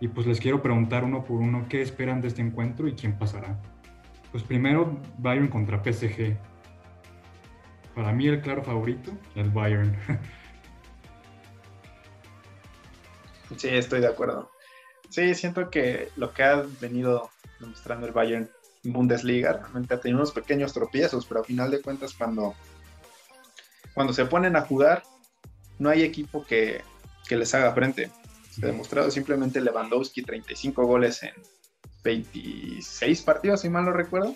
Y 0.00 0.08
pues 0.08 0.26
les 0.26 0.40
quiero 0.40 0.62
preguntar 0.62 1.04
uno 1.04 1.24
por 1.24 1.42
uno 1.42 1.66
qué 1.68 1.82
esperan 1.82 2.22
de 2.22 2.28
este 2.28 2.40
encuentro 2.40 2.88
y 2.88 2.94
quién 2.94 3.18
pasará. 3.18 3.60
Pues 4.32 4.42
primero, 4.44 4.98
Bayern 5.18 5.48
contra 5.48 5.84
PSG. 5.84 6.38
Para 7.96 8.12
mí 8.12 8.28
el 8.28 8.42
claro 8.42 8.62
favorito, 8.62 9.10
el 9.34 9.50
Bayern. 9.50 9.96
Sí, 13.56 13.68
estoy 13.68 14.00
de 14.00 14.08
acuerdo. 14.08 14.50
Sí, 15.08 15.34
siento 15.34 15.70
que 15.70 16.10
lo 16.16 16.34
que 16.34 16.42
ha 16.42 16.66
venido 16.80 17.30
demostrando 17.58 18.06
el 18.06 18.12
Bayern 18.12 18.50
Bundesliga. 18.82 19.54
Realmente 19.54 19.94
ha 19.94 20.00
tenido 20.00 20.18
unos 20.18 20.32
pequeños 20.32 20.74
tropiezos, 20.74 21.24
pero 21.24 21.40
a 21.40 21.44
final 21.44 21.70
de 21.70 21.80
cuentas 21.80 22.12
cuando, 22.12 22.54
cuando 23.94 24.12
se 24.12 24.26
ponen 24.26 24.56
a 24.56 24.62
jugar, 24.62 25.04
no 25.78 25.88
hay 25.88 26.02
equipo 26.02 26.44
que, 26.44 26.82
les 27.30 27.54
haga 27.54 27.72
frente. 27.72 28.10
Se 28.50 28.64
ha 28.64 28.68
demostrado 28.68 29.10
simplemente 29.10 29.60
Lewandowski, 29.60 30.22
35 30.22 30.84
goles 30.84 31.22
en 31.22 31.32
26 32.04 33.22
partidos, 33.22 33.62
si 33.62 33.70
mal 33.70 33.86
no 33.86 33.92
recuerdo. 33.92 34.34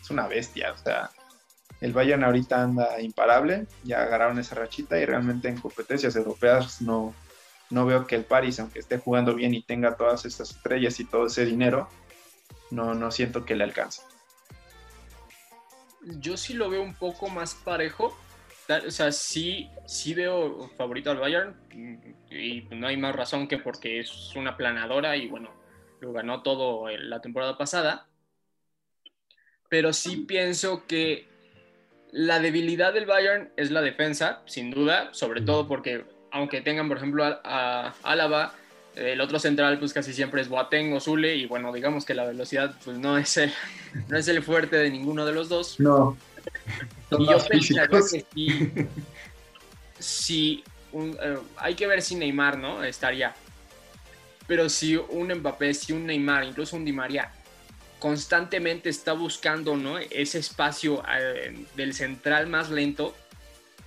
Es 0.00 0.10
una 0.10 0.28
bestia, 0.28 0.72
o 0.72 0.76
sea, 0.76 1.10
el 1.82 1.92
Bayern 1.92 2.22
ahorita 2.22 2.62
anda 2.62 3.00
imparable, 3.00 3.66
ya 3.82 4.02
agarraron 4.02 4.38
esa 4.38 4.54
rachita 4.54 5.00
y 5.00 5.04
realmente 5.04 5.48
en 5.48 5.58
competencias 5.58 6.14
europeas 6.14 6.80
no, 6.80 7.12
no 7.70 7.84
veo 7.84 8.06
que 8.06 8.14
el 8.14 8.24
Paris, 8.24 8.60
aunque 8.60 8.78
esté 8.78 8.98
jugando 8.98 9.34
bien 9.34 9.52
y 9.52 9.64
tenga 9.64 9.96
todas 9.96 10.24
estas 10.24 10.52
estrellas 10.52 11.00
y 11.00 11.04
todo 11.04 11.26
ese 11.26 11.44
dinero, 11.44 11.88
no, 12.70 12.94
no 12.94 13.10
siento 13.10 13.44
que 13.44 13.56
le 13.56 13.64
alcance. 13.64 14.00
Yo 16.20 16.36
sí 16.36 16.54
lo 16.54 16.70
veo 16.70 16.82
un 16.82 16.94
poco 16.94 17.28
más 17.28 17.56
parejo. 17.56 18.16
O 18.86 18.90
sea, 18.92 19.10
sí, 19.10 19.68
sí 19.84 20.14
veo 20.14 20.70
favorito 20.76 21.10
al 21.10 21.18
Bayern 21.18 21.56
y 22.30 22.62
no 22.70 22.86
hay 22.86 22.96
más 22.96 23.16
razón 23.16 23.48
que 23.48 23.58
porque 23.58 23.98
es 23.98 24.36
una 24.36 24.56
planadora 24.56 25.16
y 25.16 25.26
bueno, 25.26 25.50
lo 25.98 26.12
ganó 26.12 26.42
todo 26.42 26.86
la 26.88 27.20
temporada 27.20 27.58
pasada. 27.58 28.06
Pero 29.68 29.92
sí 29.92 30.18
pienso 30.18 30.86
que 30.86 31.31
la 32.12 32.40
debilidad 32.40 32.92
del 32.92 33.06
Bayern 33.06 33.50
es 33.56 33.70
la 33.70 33.80
defensa, 33.80 34.42
sin 34.46 34.70
duda, 34.70 35.08
sobre 35.12 35.40
todo 35.40 35.66
porque 35.66 36.04
aunque 36.30 36.60
tengan, 36.60 36.88
por 36.88 36.98
ejemplo, 36.98 37.24
a 37.24 37.94
Álava, 38.02 38.54
el 38.94 39.20
otro 39.20 39.38
central, 39.38 39.78
pues 39.78 39.92
casi 39.92 40.12
siempre 40.12 40.42
es 40.42 40.48
Boateng 40.48 40.92
o 40.92 41.00
Zule, 41.00 41.36
y 41.36 41.46
bueno, 41.46 41.72
digamos 41.72 42.04
que 42.04 42.14
la 42.14 42.24
velocidad, 42.24 42.74
pues 42.84 42.98
no 42.98 43.16
es 43.16 43.36
el, 43.38 43.52
no 44.08 44.18
es 44.18 44.28
el 44.28 44.42
fuerte 44.42 44.76
de 44.76 44.90
ninguno 44.90 45.24
de 45.24 45.32
los 45.32 45.48
dos. 45.48 45.80
No. 45.80 46.16
y 47.18 47.26
yo 47.26 47.38
pensaría 47.48 47.88
que 47.88 48.96
si, 49.98 50.64
eh, 50.92 51.38
hay 51.56 51.74
que 51.74 51.86
ver 51.86 52.02
si 52.02 52.16
Neymar, 52.16 52.58
¿no? 52.58 52.84
Estaría. 52.84 53.34
Pero 54.46 54.68
si 54.68 54.96
un 54.96 55.32
Mbappé, 55.32 55.72
si 55.72 55.92
un 55.92 56.06
Neymar, 56.06 56.44
incluso 56.44 56.76
un 56.76 56.84
Di 56.84 56.92
María, 56.92 57.30
constantemente 58.02 58.88
está 58.88 59.12
buscando, 59.12 59.76
¿no? 59.76 59.96
Ese 59.96 60.40
espacio 60.40 61.04
eh, 61.08 61.54
del 61.76 61.94
central 61.94 62.48
más 62.48 62.68
lento, 62.68 63.14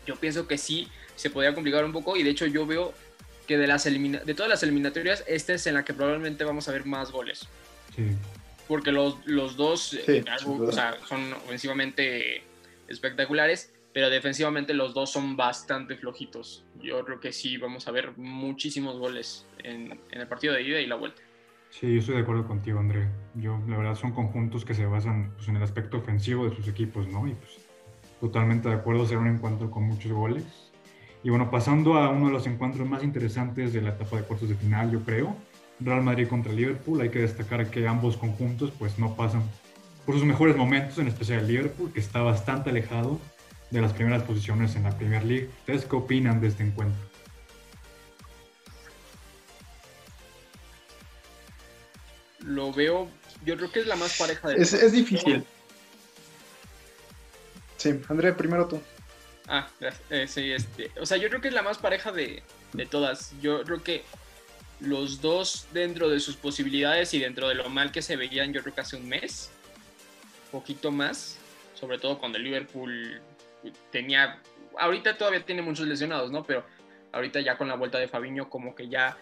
yo 0.08 0.16
pienso 0.16 0.48
que 0.48 0.58
sí 0.58 0.88
se 1.18 1.30
podría 1.30 1.54
complicar 1.54 1.84
un 1.84 1.92
poco, 1.92 2.16
y 2.16 2.24
de 2.24 2.30
hecho 2.30 2.46
yo 2.46 2.66
veo 2.66 2.94
que 3.46 3.58
de, 3.58 3.68
las 3.68 3.84
de 3.84 4.34
todas 4.34 4.50
las 4.50 4.64
eliminatorias, 4.64 5.26
esta 5.28 5.54
es 5.54 5.68
en 5.68 5.74
la 5.74 5.84
que 5.84 5.94
probablemente 5.94 6.46
vamos 6.46 6.70
a 6.70 6.72
ver 6.72 6.86
más 6.86 7.12
goles. 7.12 7.50
Porque 8.70 8.94
los, 8.94 9.18
los 9.26 9.58
dos 9.58 9.94
eh, 10.08 10.24
son 11.10 11.34
ofensivamente 11.34 12.42
espectaculares, 12.88 13.74
pero 13.92 14.10
defensivamente 14.10 14.74
los 14.74 14.94
dos 14.94 15.12
son 15.12 15.36
bastante 15.36 15.98
flojitos. 15.98 16.64
Yo 16.82 17.04
creo 17.04 17.20
que 17.20 17.34
sí 17.34 17.58
vamos 17.58 17.90
a 17.90 17.92
ver 17.92 18.18
muchísimos 18.18 18.98
goles 18.98 19.46
en, 19.62 20.00
el 20.10 20.28
partido 20.30 20.54
de 20.54 20.62
ida 20.62 20.80
y 20.80 20.86
la 20.86 20.96
vuelta. 20.96 21.22
Sí, 21.70 21.94
yo 21.94 22.00
estoy 22.00 22.16
de 22.16 22.22
acuerdo 22.22 22.48
contigo, 22.48 22.80
André. 22.80 23.10
Yo, 23.36 23.60
la 23.68 23.78
verdad, 23.78 23.96
son 23.96 24.12
conjuntos 24.12 24.64
que 24.64 24.74
se 24.74 24.86
basan 24.86 25.34
pues, 25.36 25.50
en 25.50 25.58
el 25.58 25.64
aspecto 25.64 25.98
ofensivo 25.98 26.48
de 26.48 26.56
sus 26.56 26.68
equipos, 26.68 27.08
¿no? 27.08 27.28
Y 27.28 27.34
pues 27.34 27.60
totalmente 28.22 28.70
de 28.70 28.76
acuerdo, 28.76 29.06
será 29.06 29.20
un 29.20 29.28
encuentro 29.28 29.70
con 29.70 29.84
muchos 29.84 30.12
goles. 30.12 30.72
Y 31.24 31.30
bueno, 31.30 31.50
pasando 31.50 31.96
a 31.96 32.10
uno 32.10 32.28
de 32.28 32.34
los 32.34 32.48
encuentros 32.48 32.88
más 32.88 33.04
interesantes 33.04 33.74
de 33.74 33.82
la 33.82 33.90
etapa 33.90 34.18
de 34.18 34.24
cuartos 34.24 34.48
de 34.48 34.56
final, 34.56 34.92
yo 34.92 35.02
creo, 35.02 35.36
Real 35.80 36.04
Madrid 36.04 36.28
contra 36.28 36.54
Liverpool, 36.54 37.02
hay 37.02 37.10
que 37.10 37.20
destacar 37.20 37.70
que 37.70 37.88
ambos 37.88 38.16
conjuntos 38.16 38.72
pues 38.78 38.98
no 38.98 39.16
pasan 39.16 39.44
por 40.06 40.16
sus 40.16 40.24
mejores 40.24 40.56
momentos, 40.56 40.98
en 41.00 41.08
especial 41.08 41.48
Liverpool, 41.48 41.92
que 41.92 42.00
está 42.00 42.22
bastante 42.22 42.70
alejado 42.70 43.20
de 43.72 43.82
las 43.82 43.92
primeras 43.94 44.24
posiciones 44.24 44.76
en 44.76 44.84
la 44.84 44.96
Premier 44.98 45.26
League. 45.26 45.50
¿Ustedes 45.60 45.86
qué 45.86 45.96
opinan 45.96 46.40
de 46.40 46.48
este 46.48 46.64
encuentro? 46.64 47.02
Lo 52.46 52.72
veo, 52.72 53.10
yo 53.44 53.58
creo 53.58 53.72
que 53.72 53.80
es 53.82 53.88
la 53.88 53.96
más 53.96 54.18
pareja 54.18 54.50
de... 54.50 54.62
Es, 54.62 54.74
es 54.74 54.92
difícil. 54.92 55.44
Sí, 57.78 58.00
André, 58.08 58.34
primero 58.34 58.68
tú. 58.68 58.82
Ah, 59.48 59.68
eh, 60.10 60.28
sí, 60.28 60.52
este. 60.52 60.92
O 61.00 61.06
sea, 61.06 61.18
yo 61.18 61.30
creo 61.30 61.42
que 61.42 61.50
es 61.50 61.54
la 61.54 61.62
más 61.62 61.78
pareja 61.78 62.12
de, 62.12 62.42
todas. 62.90 63.34
Yo 63.42 63.64
creo 63.64 63.84
que 63.84 64.04
los 64.80 65.22
dos, 65.22 65.68
dentro 65.72 66.10
de 66.10 66.20
sus 66.20 66.36
posibilidades 66.36 67.14
y 67.14 67.20
dentro 67.20 67.48
de 67.48 67.56
lo 67.56 67.70
mal 67.70 67.92
que 67.92 68.02
se 68.02 68.16
veían, 68.16 68.54
yo 68.54 68.62
creo 68.62 68.74
que 68.74 68.82
hace 68.82 68.96
un 68.96 69.08
mes, 69.08 69.52
poquito 70.52 70.92
más, 70.92 71.38
sobre 71.75 72.00
todo 72.00 72.18
cuando 72.18 72.38
el 72.38 72.44
Liverpool 72.44 73.22
tenía. 73.92 74.42
Ahorita 74.78 75.18
todavía 75.18 75.46
tiene 75.46 75.62
muchos 75.62 75.88
lesionados, 75.88 76.32
¿no? 76.32 76.44
Pero 76.44 76.66
ahorita 77.12 77.40
ya 77.42 77.58
con 77.58 77.68
la 77.68 77.75
vuelta 77.75 78.00
de 78.00 78.08
Fabiño, 78.08 78.50
como 78.50 78.75
que 78.75 78.90
ya 78.90 79.16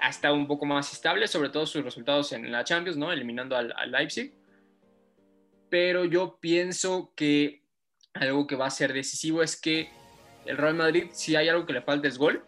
ha 0.00 0.08
estado 0.08 0.34
un 0.34 0.46
poco 0.46 0.66
más 0.66 0.92
estable, 0.92 1.26
sobre 1.26 1.48
todo 1.48 1.66
sus 1.66 1.84
resultados 1.84 2.32
en 2.32 2.50
la 2.50 2.64
Champions, 2.64 2.96
¿no? 2.96 3.12
Eliminando 3.12 3.56
al, 3.56 3.72
al 3.76 3.90
Leipzig. 3.90 4.32
Pero 5.68 6.04
yo 6.04 6.38
pienso 6.40 7.12
que 7.14 7.62
algo 8.14 8.46
que 8.46 8.56
va 8.56 8.66
a 8.66 8.70
ser 8.70 8.92
decisivo 8.92 9.42
es 9.42 9.60
que 9.60 9.90
el 10.46 10.56
Real 10.56 10.74
Madrid, 10.74 11.08
si 11.12 11.36
hay 11.36 11.48
algo 11.48 11.66
que 11.66 11.72
le 11.72 11.82
falta 11.82 12.08
es 12.08 12.18
gol, 12.18 12.44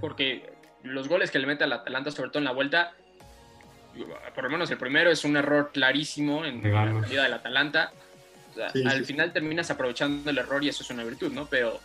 porque 0.00 0.52
los 0.82 1.08
goles 1.08 1.30
que 1.30 1.38
le 1.38 1.46
mete 1.46 1.64
al 1.64 1.72
Atalanta, 1.72 2.10
sobre 2.10 2.30
todo 2.30 2.38
en 2.38 2.44
la 2.44 2.52
vuelta, 2.52 2.94
por 4.34 4.44
lo 4.44 4.50
menos 4.50 4.70
el 4.70 4.78
primero 4.78 5.10
es 5.10 5.24
un 5.24 5.36
error 5.36 5.70
clarísimo 5.72 6.44
en 6.44 6.62
la 6.62 7.00
salida 7.00 7.24
del 7.24 7.32
Atalanta. 7.32 7.92
al 8.84 9.04
final 9.04 9.32
terminas 9.32 9.70
aprovechando 9.70 10.30
el 10.30 10.38
error 10.38 10.62
y 10.64 10.68
eso 10.68 10.82
es 10.82 10.90
una 10.90 11.04
virtud, 11.04 11.32
¿no? 11.32 11.46
Pero 11.46 11.80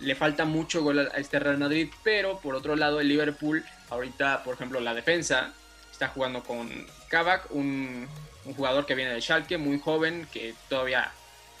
le 0.00 0.14
falta 0.14 0.44
mucho 0.44 0.82
gol 0.82 0.98
a 0.98 1.18
este 1.18 1.38
Real 1.38 1.58
Madrid, 1.58 1.88
pero 2.02 2.38
por 2.40 2.54
otro 2.54 2.76
lado 2.76 3.00
el 3.00 3.08
Liverpool, 3.08 3.64
ahorita 3.90 4.42
por 4.44 4.54
ejemplo 4.54 4.80
la 4.80 4.94
defensa, 4.94 5.52
está 5.90 6.08
jugando 6.08 6.42
con 6.42 6.70
Kavak, 7.08 7.50
un, 7.52 8.08
jugador 8.56 8.84
que 8.84 8.94
viene 8.94 9.12
de 9.12 9.20
Schalke, 9.20 9.56
muy 9.56 9.78
joven, 9.78 10.28
que 10.32 10.54
todavía 10.68 11.10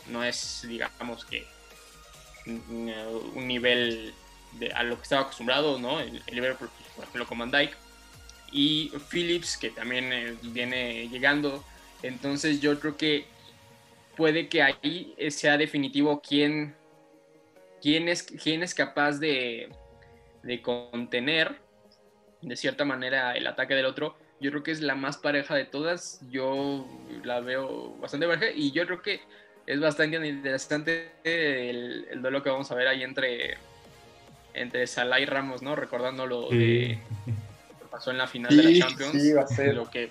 no 0.08 0.22
es, 0.22 0.66
digamos 0.68 1.24
que, 1.24 1.46
un 2.46 3.48
nivel 3.48 4.12
de, 4.58 4.70
a 4.72 4.82
lo 4.82 4.96
que 4.96 5.02
estaba 5.02 5.22
acostumbrado, 5.22 5.78
¿no? 5.78 6.00
El, 6.00 6.22
Liverpool, 6.26 6.68
por 6.94 7.04
ejemplo, 7.04 7.26
con 7.26 7.38
Van 7.38 7.50
Dijk. 7.50 7.74
Y 8.52 8.92
Phillips, 9.10 9.56
que 9.56 9.70
también 9.70 10.12
eh, 10.12 10.36
viene 10.42 11.08
llegando. 11.08 11.64
Entonces 12.02 12.60
yo 12.60 12.78
creo 12.78 12.96
que 12.96 13.26
puede 14.16 14.48
que 14.48 14.62
ahí 14.62 15.14
sea 15.30 15.56
definitivo 15.56 16.20
quién, 16.20 16.74
quién, 17.84 18.08
es, 18.08 18.22
quién 18.22 18.62
es 18.62 18.74
capaz 18.74 19.18
de, 19.18 19.68
de 20.42 20.62
contener 20.62 21.60
de 22.40 22.56
cierta 22.56 22.86
manera 22.86 23.36
el 23.36 23.46
ataque 23.46 23.74
del 23.74 23.84
otro. 23.84 24.16
Yo 24.40 24.50
creo 24.50 24.62
que 24.62 24.70
es 24.70 24.80
la 24.80 24.94
más 24.94 25.18
pareja 25.18 25.54
de 25.54 25.66
todas. 25.66 26.20
Yo 26.30 26.86
la 27.24 27.40
veo 27.40 27.94
bastante 27.98 28.26
pareja 28.26 28.52
y 28.56 28.72
yo 28.72 28.86
creo 28.86 29.02
que 29.02 29.20
es 29.66 29.80
bastante 29.80 30.16
interesante 30.26 31.12
el, 31.24 32.06
el 32.10 32.22
duelo 32.22 32.42
que 32.42 32.48
vamos 32.48 32.70
a 32.70 32.74
ver 32.74 32.88
ahí 32.88 33.02
entre, 33.02 33.58
entre 34.54 34.86
Salah 34.86 35.20
y 35.20 35.26
Ramos, 35.26 35.60
¿no? 35.60 35.76
Recordando 35.76 36.26
lo, 36.26 36.48
que 36.48 36.98
pasó 37.90 38.12
en 38.12 38.18
la 38.18 38.26
final 38.26 38.56
de 38.56 38.62
la 38.62 38.86
Champions. 38.86 39.12
Sí, 39.12 39.32
va 39.34 39.42
a 39.42 39.46
ser. 39.46 39.74
Lo 39.74 39.90
que, 39.90 40.08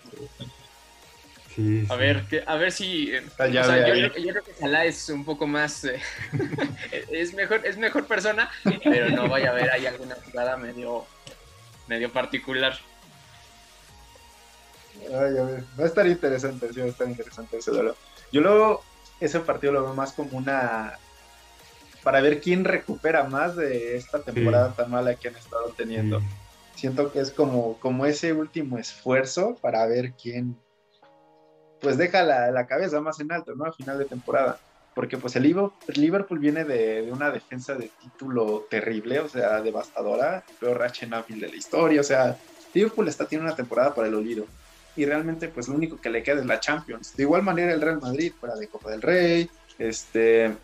a 1.89 1.95
ver, 1.95 2.43
a 2.45 2.55
ver 2.55 2.71
si. 2.71 3.11
Eh, 3.13 3.23
o 3.25 3.35
sea, 3.35 3.95
yo, 3.95 4.11
creo 4.11 4.43
que 4.43 4.53
Salah 4.53 4.85
es 4.85 5.09
un 5.09 5.23
poco 5.23 5.47
más. 5.47 5.83
Eh, 5.85 5.99
es, 7.11 7.33
mejor, 7.33 7.65
es 7.65 7.77
mejor 7.77 8.05
persona, 8.05 8.49
pero 8.83 9.09
no 9.09 9.27
vaya 9.27 9.51
a 9.51 9.53
ver 9.53 9.71
ahí 9.71 9.85
alguna 9.85 10.15
jugada 10.25 10.57
medio, 10.57 11.05
medio 11.87 12.11
particular. 12.11 12.73
Ay, 15.07 15.37
a 15.37 15.43
ver, 15.43 15.63
va 15.79 15.83
a 15.83 15.87
estar 15.87 16.07
interesante, 16.07 16.71
sí, 16.73 16.79
va 16.79 16.85
a 16.85 16.89
estar 16.89 17.07
interesante 17.07 17.57
ese 17.57 17.71
duelo. 17.71 17.95
Yo 18.31 18.41
luego 18.41 18.83
ese 19.19 19.39
partido 19.39 19.73
lo 19.73 19.83
veo 19.83 19.93
más 19.93 20.13
como 20.13 20.37
una 20.37 20.97
para 22.03 22.21
ver 22.21 22.41
quién 22.41 22.65
recupera 22.65 23.23
más 23.23 23.55
de 23.55 23.95
esta 23.95 24.19
temporada 24.19 24.73
tan 24.73 24.91
mala 24.91 25.15
que 25.15 25.29
han 25.29 25.35
estado 25.35 25.73
teniendo. 25.75 26.21
Siento 26.75 27.11
que 27.11 27.19
es 27.19 27.31
como, 27.31 27.79
como 27.79 28.05
ese 28.05 28.33
último 28.33 28.77
esfuerzo 28.77 29.55
para 29.61 29.85
ver 29.85 30.13
quién 30.13 30.57
pues 31.83 31.97
deja 31.97 32.23
la, 32.23 32.65
cabeza 32.65 32.99
más 33.01 33.19
en 33.19 33.31
alto, 33.31 33.53
¿no? 33.55 33.65
A 33.65 33.73
final 33.73 33.99
de 33.99 34.05
temporada. 34.05 34.57
Porque 34.95 35.17
pues 35.17 35.35
el 35.35 35.43
Liverpool 35.43 36.39
viene 36.39 36.63
de, 36.63 37.09
una 37.11 37.29
defensa 37.29 37.75
de 37.75 37.91
título 38.01 38.65
terrible, 38.69 39.19
o 39.19 39.29
sea, 39.29 39.61
devastadora, 39.61 40.43
peor 40.59 40.79
racha 40.79 41.05
de 41.05 41.47
la 41.47 41.55
historia, 41.55 41.99
o 41.99 42.03
sea, 42.03 42.37
Liverpool 42.73 43.07
está 43.07 43.25
teniendo 43.25 43.47
una 43.47 43.55
temporada 43.55 43.93
para 43.93 44.07
el 44.07 44.15
olvido 44.15 44.45
y 44.95 45.05
realmente 45.05 45.47
pues 45.47 45.67
lo 45.67 45.75
único 45.75 45.99
que 45.99 46.09
le 46.09 46.23
queda 46.23 46.39
es 46.39 46.45
la 46.45 46.59
Champions. 46.59 47.15
De 47.15 47.23
igual 47.23 47.43
manera 47.43 47.73
el 47.73 47.81
Real 47.81 47.99
Madrid 47.99 48.33
fuera 48.39 48.55
de 48.55 48.67
Copa 48.67 48.91
del 48.91 49.01
Rey, 49.01 49.49
este 49.79 50.55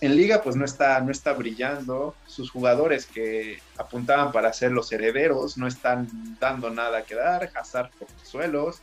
en 0.00 0.16
liga 0.16 0.42
pues 0.42 0.56
no 0.56 0.64
está 0.64 1.00
no 1.00 1.12
está 1.12 1.32
brillando, 1.32 2.14
sus 2.26 2.50
jugadores 2.50 3.06
que 3.06 3.60
apuntaban 3.78 4.32
para 4.32 4.52
ser 4.52 4.72
los 4.72 4.90
herederos 4.92 5.56
no 5.56 5.66
están 5.66 6.08
dando 6.40 6.70
nada 6.70 7.04
que 7.04 7.14
dar, 7.14 7.50
Hazard 7.54 7.90
por 7.98 8.10
los 8.10 8.28
suelos. 8.28 8.82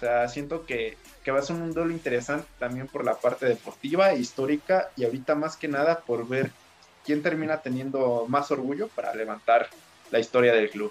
O 0.00 0.02
sea, 0.02 0.26
siento 0.28 0.64
que, 0.64 0.96
que 1.22 1.30
va 1.30 1.40
a 1.40 1.42
ser 1.42 1.56
un 1.56 1.74
duelo 1.74 1.90
interesante 1.90 2.46
también 2.58 2.86
por 2.86 3.04
la 3.04 3.16
parte 3.16 3.44
deportiva, 3.44 4.14
histórica 4.14 4.88
y 4.96 5.04
ahorita 5.04 5.34
más 5.34 5.58
que 5.58 5.68
nada 5.68 6.00
por 6.00 6.26
ver 6.26 6.50
quién 7.04 7.20
termina 7.20 7.58
teniendo 7.58 8.24
más 8.26 8.50
orgullo 8.50 8.88
para 8.88 9.14
levantar 9.14 9.68
la 10.10 10.18
historia 10.18 10.54
del 10.54 10.70
club. 10.70 10.90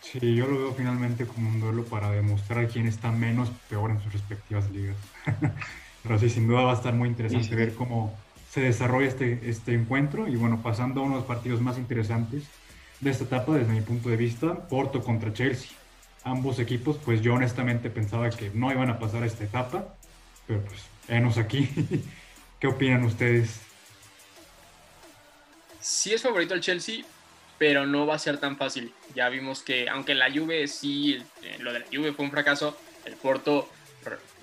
Sí, 0.00 0.36
yo 0.36 0.46
lo 0.46 0.58
veo 0.58 0.74
finalmente 0.74 1.26
como 1.26 1.48
un 1.48 1.58
duelo 1.58 1.84
para 1.86 2.12
demostrar 2.12 2.68
quién 2.68 2.86
está 2.86 3.10
menos 3.10 3.50
peor 3.68 3.90
en 3.90 4.00
sus 4.00 4.12
respectivas 4.12 4.70
ligas. 4.70 4.96
Pero 6.04 6.20
sí, 6.20 6.30
sin 6.30 6.46
duda 6.46 6.62
va 6.62 6.70
a 6.70 6.76
estar 6.76 6.94
muy 6.94 7.08
interesante 7.08 7.56
ver 7.56 7.74
cómo 7.74 8.16
se 8.48 8.60
desarrolla 8.60 9.08
este, 9.08 9.40
este 9.42 9.74
encuentro. 9.74 10.28
Y 10.28 10.36
bueno, 10.36 10.62
pasando 10.62 11.00
a 11.00 11.02
uno 11.02 11.14
de 11.14 11.20
los 11.22 11.26
partidos 11.26 11.60
más 11.60 11.78
interesantes 11.78 12.44
de 13.00 13.10
esta 13.10 13.24
etapa, 13.24 13.56
desde 13.56 13.72
mi 13.72 13.80
punto 13.80 14.08
de 14.08 14.16
vista, 14.16 14.68
Porto 14.68 15.02
contra 15.02 15.32
Chelsea. 15.32 15.77
Ambos 16.28 16.58
equipos, 16.58 16.98
pues 17.02 17.22
yo 17.22 17.32
honestamente 17.32 17.88
pensaba 17.88 18.28
que 18.28 18.50
no 18.52 18.70
iban 18.70 18.90
a 18.90 18.98
pasar 18.98 19.24
esta 19.24 19.44
etapa, 19.44 19.94
pero 20.46 20.60
pues, 20.60 20.82
venos 21.08 21.38
aquí. 21.38 21.66
¿Qué 22.60 22.66
opinan 22.66 23.02
ustedes? 23.04 23.62
Sí 25.80 26.12
es 26.12 26.20
favorito 26.20 26.52
el 26.52 26.60
Chelsea, 26.60 27.02
pero 27.56 27.86
no 27.86 28.06
va 28.06 28.16
a 28.16 28.18
ser 28.18 28.36
tan 28.36 28.58
fácil. 28.58 28.92
Ya 29.14 29.30
vimos 29.30 29.62
que, 29.62 29.88
aunque 29.88 30.14
la 30.14 30.30
Juve 30.30 30.68
sí, 30.68 31.18
eh, 31.42 31.56
lo 31.60 31.72
de 31.72 31.78
la 31.78 31.86
Juve 31.86 32.12
fue 32.12 32.26
un 32.26 32.30
fracaso, 32.30 32.78
el 33.06 33.14
Porto 33.14 33.70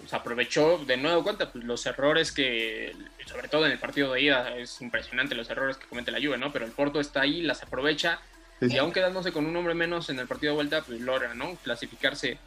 se 0.07 0.15
aprovechó 0.15 0.79
de 0.79 0.97
nuevo 0.97 1.23
cuenta 1.23 1.51
pues, 1.51 1.63
los 1.65 1.85
errores 1.85 2.31
que, 2.31 2.95
sobre 3.27 3.47
todo 3.47 3.67
en 3.67 3.73
el 3.73 3.79
partido 3.79 4.11
de 4.11 4.21
ida, 4.21 4.57
es 4.57 4.81
impresionante 4.81 5.35
los 5.35 5.51
errores 5.51 5.77
que 5.77 5.85
comete 5.85 6.09
la 6.09 6.19
Juve, 6.19 6.39
¿no? 6.39 6.51
Pero 6.51 6.65
el 6.65 6.71
Porto 6.71 6.99
está 6.99 7.21
ahí, 7.21 7.43
las 7.43 7.61
aprovecha 7.61 8.21
y 8.61 8.77
aún 8.77 8.91
quedándose 8.91 9.31
con 9.31 9.45
un 9.45 9.55
hombre 9.55 9.73
menos 9.73 10.09
en 10.09 10.19
el 10.19 10.27
partido 10.27 10.53
de 10.53 10.55
vuelta, 10.55 10.81
pues 10.81 11.01
logra, 11.01 11.33
¿no? 11.33 11.55
Clasificarse. 11.63 12.37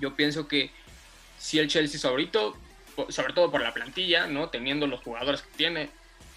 Yo 0.00 0.14
pienso 0.14 0.48
que 0.48 0.70
si 1.38 1.58
el 1.58 1.68
Chelsea 1.68 2.00
favorito, 2.00 2.56
sobre 3.08 3.32
todo 3.32 3.50
por 3.50 3.60
la 3.60 3.74
plantilla, 3.74 4.26
¿no? 4.26 4.48
Teniendo 4.48 4.86
los 4.86 5.00
jugadores 5.00 5.42
que 5.42 5.56
tiene, 5.56 5.90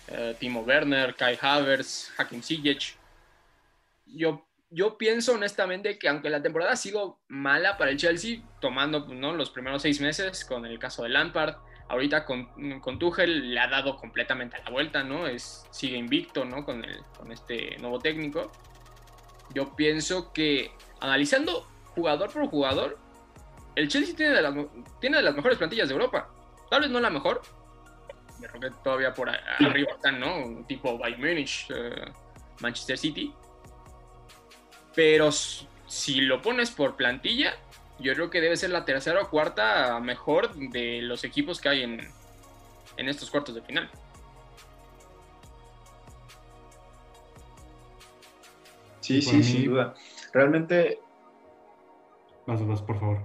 eh, 0.08 0.36
Timo 0.40 0.62
Werner, 0.62 1.16
Kai 1.16 1.38
Havertz, 1.40 2.12
Hakim 2.18 2.42
Ziyech, 2.42 2.96
yo, 4.08 4.46
yo 4.70 4.98
pienso 4.98 5.34
honestamente 5.34 5.98
que 5.98 6.10
aunque 6.10 6.30
la 6.30 6.42
temporada 6.42 6.74
ha 6.74 6.78
sido 6.78 7.20
mala 7.28 7.78
para 7.78 7.92
el 7.92 7.98
Chelsea, 7.98 8.40
tomando 8.60 9.08
¿no? 9.08 9.34
los 9.34 9.50
primeros 9.50 9.82
seis 9.82 10.02
meses 10.02 10.46
con 10.46 10.66
el 10.66 10.80
caso 10.80 11.04
de 11.04 11.10
Lampard, 11.10 11.56
ahorita 11.88 12.26
con, 12.26 12.80
con 12.80 13.00
Tuchel 13.00 13.54
le 13.54 13.60
ha 13.60 13.68
dado 13.68 13.98
completamente 13.98 14.58
la 14.64 14.72
vuelta, 14.72 15.04
¿no? 15.04 15.28
Es, 15.28 15.66
sigue 15.72 15.98
invicto, 15.98 16.46
¿no? 16.46 16.66
Con, 16.66 16.84
el, 16.84 17.00
con 17.18 17.32
este 17.32 17.78
nuevo 17.78 18.00
técnico. 18.00 18.52
Yo 19.54 19.76
pienso 19.76 20.34
que 20.34 20.72
analizando 21.00 21.68
jugador 21.94 22.32
por 22.32 22.48
jugador, 22.48 22.98
el 23.76 23.88
Chelsea 23.88 24.16
tiene 24.16 24.36
de 24.36 25.22
las, 25.22 25.36
mejores 25.36 25.58
plantillas 25.58 25.88
de 25.88 25.94
Europa. 25.94 26.30
Tal 26.70 26.82
vez 26.82 26.90
no 26.90 27.00
la 27.00 27.10
mejor, 27.10 27.42
creo 28.40 28.60
que 28.60 28.70
todavía 28.84 29.14
por 29.14 29.30
arriba 29.30 29.92
están, 29.94 30.20
¿no? 30.20 30.66
Tipo 30.68 30.98
Bayern 30.98 31.22
Munich, 31.22 31.68
eh, 31.70 32.12
Manchester 32.62 32.98
City. 32.98 33.34
Pero 34.96 35.32
si 35.32 36.22
lo 36.22 36.42
pones 36.42 36.72
por 36.72 36.96
plantilla, 36.96 37.56
yo 38.00 38.14
creo 38.14 38.30
que 38.30 38.42
debe 38.42 38.58
ser 38.58 38.70
la 38.72 38.86
tercera 38.86 39.22
o 39.22 39.30
cuarta 39.30 40.00
mejor 40.00 40.54
de 40.56 41.02
los 41.02 41.24
equipos 41.24 41.62
que 41.62 41.70
hay 41.70 41.84
en, 41.84 42.00
estos 42.98 43.30
cuartos 43.30 43.56
de 43.56 43.62
final. 43.62 43.90
Sí, 49.06 49.22
sí, 49.22 49.44
sin 49.44 49.66
duda. 49.66 49.94
Realmente. 50.34 51.00
Vas, 52.48 52.66
vas, 52.66 52.82
por 52.82 53.00
favor. 53.00 53.20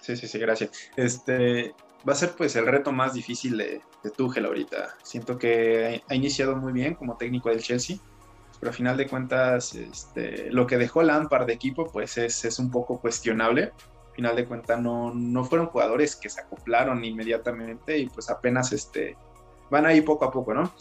Sí, 0.00 0.16
sí, 0.16 0.26
sí, 0.26 0.38
gracias. 0.38 0.70
Este 0.96 1.74
va 2.08 2.12
a 2.12 2.16
ser 2.16 2.34
pues 2.36 2.54
el 2.56 2.66
reto 2.66 2.92
más 2.92 3.14
difícil 3.14 3.56
de, 3.56 3.80
de 4.02 4.10
Tuchel 4.10 4.46
ahorita. 4.46 4.96
Siento 5.02 5.38
que 5.38 6.02
ha 6.08 6.14
iniciado 6.14 6.56
muy 6.56 6.72
bien 6.72 6.94
como 6.94 7.16
técnico 7.16 7.48
del 7.48 7.62
Chelsea 7.62 7.98
pero 8.60 8.70
a 8.70 8.72
final 8.72 8.96
de 8.96 9.06
cuentas 9.06 9.74
este, 9.74 10.50
lo 10.50 10.66
que 10.66 10.78
dejó 10.78 11.02
Lampard 11.02 11.46
de 11.46 11.52
equipo 11.52 11.86
pues 11.86 12.16
es, 12.18 12.44
es 12.44 12.58
un 12.58 12.70
poco 12.70 13.00
cuestionable. 13.00 13.72
A 14.10 14.14
final 14.14 14.36
de 14.36 14.46
cuentas 14.46 14.80
no, 14.80 15.12
no 15.12 15.44
fueron 15.44 15.66
jugadores 15.66 16.16
que 16.16 16.30
se 16.30 16.40
acoplaron 16.40 17.04
inmediatamente 17.04 17.98
y 17.98 18.08
pues 18.08 18.30
apenas 18.30 18.72
este, 18.72 19.16
van 19.70 19.84
ahí 19.84 20.00
poco 20.00 20.24
a 20.24 20.30
poco, 20.30 20.54
¿no? 20.54 20.72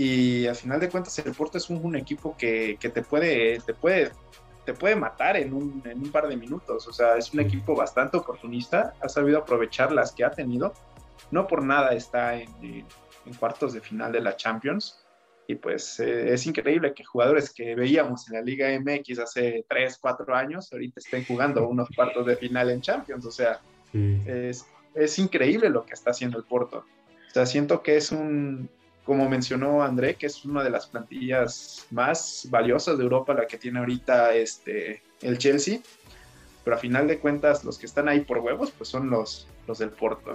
Y 0.00 0.46
a 0.46 0.54
final 0.54 0.80
de 0.80 0.88
cuentas 0.88 1.18
el 1.18 1.34
Porto 1.34 1.58
es 1.58 1.68
un, 1.68 1.94
equipo 1.94 2.34
que, 2.34 2.78
que, 2.80 2.88
te, 2.88 3.02
puede, 3.02 3.60
te, 3.60 3.74
puede, 3.74 4.12
te 4.64 4.72
puede 4.72 4.96
matar 4.96 5.36
en 5.36 5.52
un, 5.52 5.82
en 5.84 5.98
un 5.98 6.10
par 6.10 6.26
de 6.26 6.38
minutos. 6.38 6.88
O 6.88 6.92
sea, 6.94 7.18
es 7.18 7.34
un 7.34 7.40
equipo 7.40 7.76
bastante 7.76 8.16
oportunista, 8.16 8.94
ha 9.02 9.10
sabido 9.10 9.40
aprovechar 9.40 9.92
las 9.92 10.12
que 10.12 10.24
ha 10.24 10.30
tenido. 10.30 10.72
No 11.30 11.46
por 11.46 11.62
nada 11.62 11.92
está 11.92 12.34
en, 12.34 12.48
en 12.62 13.34
cuartos 13.38 13.74
de 13.74 13.82
final 13.82 14.10
de 14.10 14.22
la 14.22 14.36
Champions 14.36 15.04
Y 15.46 15.56
pues 15.56 16.00
eh, 16.00 16.32
es 16.32 16.46
increíble 16.46 16.94
que 16.94 17.04
jugadores 17.04 17.52
que 17.52 17.74
veíamos 17.74 18.26
en 18.30 18.36
la 18.36 18.40
Liga 18.40 18.68
MX 18.80 19.18
hace 19.18 19.66
3, 19.68 19.98
4 20.00 20.34
años, 20.34 20.72
ahorita 20.72 20.98
estén 20.98 21.26
jugando 21.26 21.68
unos 21.68 21.90
cuartos 21.94 22.24
de 22.24 22.36
final 22.36 22.70
en 22.70 22.80
Champions. 22.80 23.26
O 23.26 23.30
sea, 23.30 23.60
es, 23.92 24.64
es 24.94 25.18
increíble 25.18 25.68
lo 25.68 25.84
que 25.84 25.92
está 25.92 26.12
haciendo 26.12 26.38
el 26.38 26.44
Porto. 26.44 26.86
O 27.28 27.32
sea, 27.34 27.44
siento 27.44 27.82
que 27.82 27.98
es 27.98 28.10
un, 28.12 28.70
como 29.10 29.28
mencionó 29.28 29.82
André, 29.82 30.14
que 30.14 30.26
es 30.26 30.44
una 30.44 30.62
de 30.62 30.70
las 30.70 30.86
plantillas 30.86 31.84
más 31.90 32.46
valiosas 32.48 32.96
de 32.96 33.02
Europa, 33.02 33.34
la 33.34 33.44
que 33.44 33.58
tiene 33.58 33.80
ahorita 33.80 34.34
este, 34.34 35.02
el 35.20 35.36
Chelsea. 35.36 35.80
Pero 36.62 36.76
a 36.76 36.78
final 36.78 37.08
de 37.08 37.18
cuentas, 37.18 37.64
los 37.64 37.76
que 37.76 37.86
están 37.86 38.08
ahí 38.08 38.20
por 38.20 38.38
huevos, 38.38 38.70
pues 38.70 38.88
son 38.88 39.10
los, 39.10 39.48
los 39.66 39.80
del 39.80 39.90
Porto. 39.90 40.34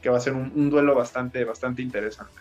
Que 0.00 0.08
va 0.08 0.16
a 0.16 0.20
ser 0.20 0.32
un, 0.32 0.70
duelo 0.70 0.94
bastante, 0.94 1.44
bastante 1.44 1.82
interesante. 1.82 2.32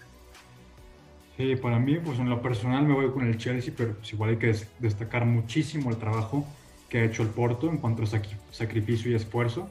Sí, 1.36 1.58
para 1.58 1.80
mí, 1.80 2.00
pues 2.00 2.18
en 2.18 2.30
lo 2.30 2.42
personal 2.42 2.86
me 2.86 2.94
voy 2.94 3.12
con 3.12 3.28
el 3.28 3.38
Chelsea, 3.38 3.74
pero 3.76 3.94
pues 3.94 4.14
igual 4.14 4.30
hay 4.30 4.38
que 4.38 4.56
destacar 4.80 5.26
muchísimo 5.26 5.90
el 5.90 5.98
trabajo 5.98 6.48
que 6.88 7.00
ha 7.00 7.04
hecho 7.04 7.24
el 7.24 7.30
Porto 7.30 7.68
en 7.70 7.80
cuanto 7.80 8.04
a 8.04 8.06
sacrificio 8.52 9.12
y 9.12 9.16
esfuerzo. 9.16 9.68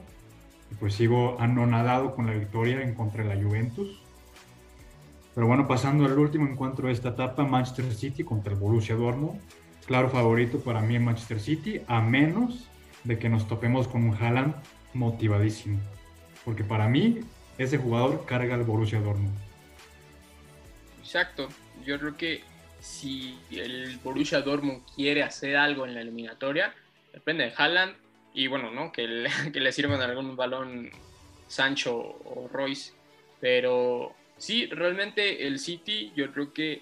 Y 0.71 0.75
pues 0.75 0.93
sigo 0.93 1.37
anonadado 1.39 2.13
con 2.13 2.27
la 2.27 2.33
victoria 2.33 2.83
en 2.83 2.93
contra 2.93 3.23
de 3.23 3.33
la 3.33 3.43
Juventus 3.43 3.99
pero 5.37 5.45
bueno, 5.45 5.67
pasando 5.67 6.03
al 6.05 6.17
último 6.17 6.47
encuentro 6.47 6.87
de 6.87 6.93
esta 6.93 7.09
etapa, 7.09 7.43
Manchester 7.43 7.93
City 7.93 8.23
contra 8.23 8.53
el 8.53 8.57
Borussia 8.57 8.95
Dortmund. 8.95 9.39
Claro 9.85 10.09
favorito 10.09 10.59
para 10.59 10.81
mí 10.81 10.95
en 10.95 11.05
Manchester 11.05 11.39
City, 11.39 11.79
a 11.85 12.01
menos 12.01 12.67
de 13.03 13.19
que 13.19 13.29
nos 13.29 13.47
topemos 13.47 13.87
con 13.87 14.03
un 14.03 14.15
Haaland 14.15 14.55
motivadísimo. 14.95 15.79
Porque 16.43 16.63
para 16.63 16.87
mí, 16.87 17.19
ese 17.59 17.77
jugador 17.77 18.25
carga 18.25 18.55
al 18.55 18.63
Borussia 18.63 18.99
Dortmund. 18.99 19.37
Exacto. 21.01 21.49
Yo 21.85 21.99
creo 21.99 22.17
que 22.17 22.41
si 22.79 23.37
el 23.51 23.99
Borussia 24.03 24.41
Dortmund 24.41 24.81
quiere 24.95 25.21
hacer 25.21 25.55
algo 25.55 25.85
en 25.85 25.93
la 25.93 26.01
eliminatoria, 26.01 26.73
depende 27.13 27.43
de 27.43 27.53
Haaland 27.55 27.93
y 28.33 28.47
bueno, 28.47 28.71
¿no? 28.71 28.91
Que 28.91 29.07
le, 29.07 29.29
que 29.53 29.59
le 29.59 29.71
sirvan 29.71 30.01
algún 30.01 30.35
balón 30.35 30.89
Sancho 31.47 31.95
o 31.95 32.49
Royce. 32.51 32.93
Pero 33.39 34.15
sí, 34.37 34.67
realmente 34.67 35.47
el 35.47 35.59
City, 35.59 36.11
yo 36.15 36.31
creo 36.31 36.53
que 36.53 36.81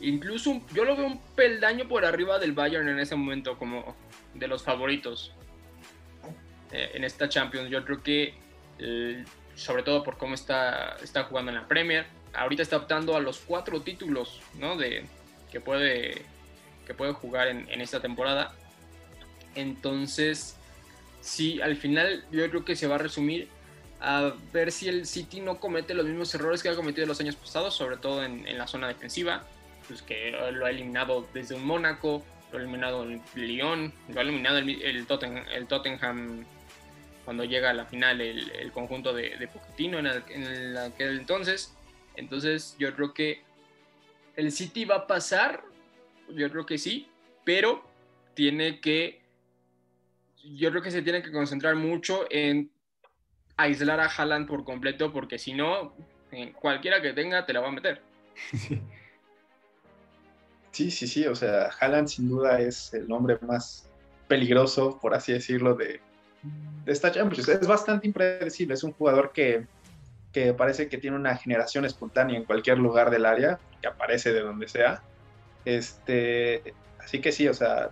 incluso 0.00 0.60
yo 0.74 0.84
lo 0.84 0.96
veo 0.96 1.06
un 1.06 1.20
peldaño 1.34 1.88
por 1.88 2.04
arriba 2.04 2.38
del 2.38 2.52
Bayern 2.52 2.88
en 2.88 2.98
ese 2.98 3.14
momento, 3.14 3.56
como 3.56 3.96
de 4.34 4.48
los 4.48 4.62
favoritos 4.62 5.32
eh, 6.72 6.90
en 6.94 7.04
esta 7.04 7.28
Champions. 7.28 7.70
Yo 7.70 7.84
creo 7.84 8.02
que, 8.02 8.34
sobre 9.54 9.82
todo 9.82 10.02
por 10.02 10.18
cómo 10.18 10.34
está, 10.34 10.96
está 11.02 11.24
jugando 11.24 11.52
en 11.52 11.58
la 11.58 11.68
Premier, 11.68 12.06
ahorita 12.32 12.62
está 12.62 12.76
optando 12.76 13.16
a 13.16 13.20
los 13.20 13.38
cuatro 13.38 13.80
títulos 13.82 14.40
¿no? 14.58 14.76
de, 14.76 15.04
que, 15.50 15.60
puede, 15.60 16.22
que 16.86 16.94
puede 16.94 17.12
jugar 17.12 17.48
en, 17.48 17.68
en 17.70 17.80
esta 17.80 18.00
temporada. 18.00 18.54
Entonces, 19.54 20.56
sí, 21.20 21.60
al 21.60 21.76
final 21.76 22.24
yo 22.32 22.48
creo 22.48 22.64
que 22.64 22.74
se 22.74 22.86
va 22.86 22.96
a 22.96 22.98
resumir 22.98 23.48
a 24.02 24.34
ver 24.52 24.72
si 24.72 24.88
el 24.88 25.06
City 25.06 25.40
no 25.40 25.60
comete 25.60 25.94
los 25.94 26.04
mismos 26.04 26.34
errores 26.34 26.60
que 26.60 26.68
ha 26.68 26.74
cometido 26.74 27.04
en 27.04 27.08
los 27.08 27.20
años 27.20 27.36
pasados, 27.36 27.74
sobre 27.74 27.96
todo 27.96 28.24
en, 28.24 28.58
la 28.58 28.66
zona 28.66 28.88
defensiva, 28.88 29.44
pues 29.86 30.02
que 30.02 30.32
lo 30.32 30.66
ha 30.66 30.70
eliminado 30.70 31.26
desde 31.32 31.54
un 31.54 31.64
Mónaco, 31.64 32.24
lo 32.50 32.58
ha 32.58 32.60
eliminado 32.60 33.04
el 33.04 33.20
Lyon, 33.36 33.94
lo 34.08 34.18
ha 34.18 34.22
eliminado 34.24 34.58
el, 34.58 35.06
Tottenham, 35.06 36.44
cuando 37.24 37.44
llega 37.44 37.70
a 37.70 37.74
la 37.74 37.86
final 37.86 38.20
el, 38.20 38.72
conjunto 38.72 39.12
de, 39.12 39.36
de 39.36 39.46
Pochettino 39.46 40.00
en, 40.00 40.06
en 40.06 40.76
aquel 40.76 41.18
entonces. 41.18 41.72
Entonces 42.16 42.74
yo 42.80 42.92
creo 42.96 43.14
que 43.14 43.42
el 44.34 44.50
City 44.50 44.84
va 44.84 44.96
a 44.96 45.06
pasar, 45.06 45.62
yo 46.28 46.50
creo 46.50 46.66
que 46.66 46.76
sí, 46.76 47.06
pero 47.44 47.84
tiene 48.34 48.80
que, 48.80 49.20
yo 50.42 50.70
creo 50.70 50.82
que 50.82 50.90
se 50.90 51.02
tiene 51.02 51.22
que 51.22 51.30
concentrar 51.30 51.76
mucho 51.76 52.26
en 52.28 52.71
aislar 53.56 54.00
a 54.00 54.06
Haaland 54.06 54.48
por 54.48 54.64
completo, 54.64 55.12
porque 55.12 55.38
si 55.38 55.52
no, 55.52 55.94
eh, 56.30 56.52
cualquiera 56.52 57.00
que 57.00 57.12
tenga 57.12 57.44
te 57.46 57.52
la 57.52 57.60
va 57.60 57.68
a 57.68 57.72
meter. 57.72 58.02
Sí, 60.72 60.90
sí, 60.90 61.06
sí, 61.06 61.26
o 61.26 61.34
sea, 61.34 61.68
Haaland 61.78 62.08
sin 62.08 62.30
duda 62.30 62.58
es 62.58 62.94
el 62.94 63.12
hombre 63.12 63.38
más 63.42 63.90
peligroso, 64.26 64.98
por 65.00 65.14
así 65.14 65.30
decirlo, 65.32 65.74
de, 65.74 66.00
esta 66.86 67.12
Champions. 67.12 67.46
Es 67.46 67.66
bastante 67.66 68.06
impredecible, 68.06 68.72
es 68.72 68.82
un 68.82 68.92
jugador 68.92 69.32
que, 69.32 69.66
que 70.32 70.54
parece 70.54 70.88
que 70.88 70.96
tiene 70.96 71.16
una 71.16 71.36
generación 71.36 71.84
espontánea 71.84 72.38
en 72.38 72.44
cualquier 72.44 72.78
lugar 72.78 73.10
del 73.10 73.26
área, 73.26 73.60
que 73.82 73.88
aparece 73.88 74.32
de 74.32 74.40
donde 74.40 74.66
sea. 74.66 75.02
Este, 75.66 76.74
así 76.98 77.20
que 77.20 77.32
sí, 77.32 77.46
o 77.48 77.54
sea, 77.54 77.90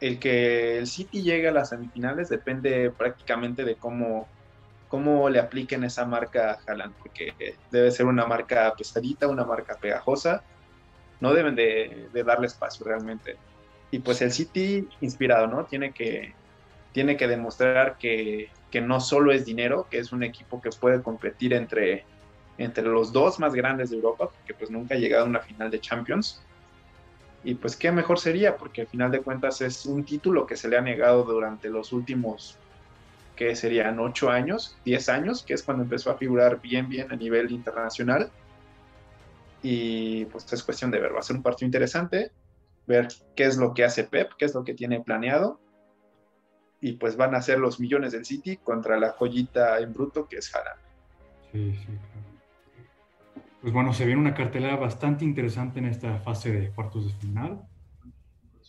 el 0.00 0.18
que 0.18 0.78
el 0.78 0.86
City 0.86 1.22
llegue 1.22 1.48
a 1.48 1.52
las 1.52 1.68
semifinales 1.68 2.28
depende 2.28 2.90
prácticamente 2.90 3.64
de 3.64 3.76
cómo 3.76 4.28
cómo 4.88 5.28
le 5.28 5.38
apliquen 5.38 5.84
esa 5.84 6.04
marca 6.04 6.52
a 6.52 6.58
Haaland, 6.66 6.94
porque 6.94 7.34
debe 7.70 7.90
ser 7.90 8.06
una 8.06 8.26
marca 8.26 8.74
pesadita, 8.76 9.28
una 9.28 9.44
marca 9.44 9.76
pegajosa, 9.76 10.42
no 11.20 11.34
deben 11.34 11.54
de, 11.54 12.08
darle 12.24 12.46
espacio 12.46 12.86
realmente. 12.86 13.36
Y 13.90 14.00
pues 14.00 14.20
el 14.22 14.32
City 14.32 14.88
inspirado, 15.00 15.46
¿no? 15.46 15.64
Tiene 15.64 15.92
que, 15.92 16.34
tiene 16.92 17.16
que 17.16 17.28
demostrar 17.28 17.98
que, 17.98 18.50
no 18.82 19.00
solo 19.00 19.32
es 19.32 19.44
dinero, 19.44 19.86
que 19.90 19.98
es 19.98 20.12
un 20.12 20.22
equipo 20.22 20.60
que 20.60 20.70
puede 20.70 21.02
competir 21.02 21.52
entre, 21.52 22.04
entre 22.58 22.84
los 22.84 23.12
dos 23.12 23.38
más 23.38 23.54
grandes 23.54 23.90
de 23.90 23.96
Europa, 23.96 24.30
porque 24.30 24.54
pues 24.54 24.70
nunca 24.70 24.94
ha 24.94 24.98
llegado 24.98 25.24
a 25.24 25.28
una 25.28 25.40
final 25.40 25.70
de 25.70 25.80
Champions. 25.80 26.42
Y 27.44 27.54
pues 27.54 27.76
qué 27.76 27.92
mejor 27.92 28.18
sería, 28.18 28.56
porque 28.56 28.82
al 28.82 28.86
final 28.88 29.10
de 29.10 29.20
cuentas 29.20 29.60
es 29.60 29.86
un 29.86 30.04
título 30.04 30.46
que 30.46 30.56
se 30.56 30.68
le 30.68 30.76
ha 30.76 30.80
negado 30.80 31.24
durante 31.24 31.68
los 31.68 31.92
últimos 31.92 32.58
que 33.38 33.54
serían 33.54 34.00
8 34.00 34.30
años, 34.30 34.76
10 34.84 35.08
años, 35.10 35.44
que 35.44 35.54
es 35.54 35.62
cuando 35.62 35.84
empezó 35.84 36.10
a 36.10 36.16
figurar 36.16 36.60
bien, 36.60 36.88
bien 36.88 37.12
a 37.12 37.14
nivel 37.14 37.52
internacional. 37.52 38.32
Y 39.62 40.24
pues 40.24 40.52
es 40.52 40.64
cuestión 40.64 40.90
de 40.90 40.98
ver, 40.98 41.14
va 41.14 41.20
a 41.20 41.22
ser 41.22 41.36
un 41.36 41.42
partido 41.44 41.66
interesante, 41.66 42.32
ver 42.88 43.06
qué 43.36 43.44
es 43.44 43.56
lo 43.56 43.74
que 43.74 43.84
hace 43.84 44.02
Pep, 44.02 44.32
qué 44.36 44.44
es 44.46 44.54
lo 44.54 44.64
que 44.64 44.74
tiene 44.74 45.00
planeado. 45.00 45.60
Y 46.80 46.94
pues 46.94 47.16
van 47.16 47.36
a 47.36 47.40
ser 47.40 47.60
los 47.60 47.78
millones 47.78 48.10
del 48.10 48.24
City 48.24 48.56
contra 48.56 48.98
la 48.98 49.10
joyita 49.10 49.78
en 49.78 49.92
bruto 49.92 50.26
que 50.26 50.38
es 50.38 50.52
Haaland. 50.52 50.80
Sí, 51.52 51.76
sí, 51.76 51.92
Pues 53.60 53.72
bueno, 53.72 53.92
se 53.92 54.04
viene 54.04 54.20
una 54.20 54.34
cartelera 54.34 54.74
bastante 54.74 55.24
interesante 55.24 55.78
en 55.78 55.84
esta 55.84 56.18
fase 56.18 56.50
de 56.50 56.70
cuartos 56.70 57.06
de 57.06 57.12
final. 57.20 57.62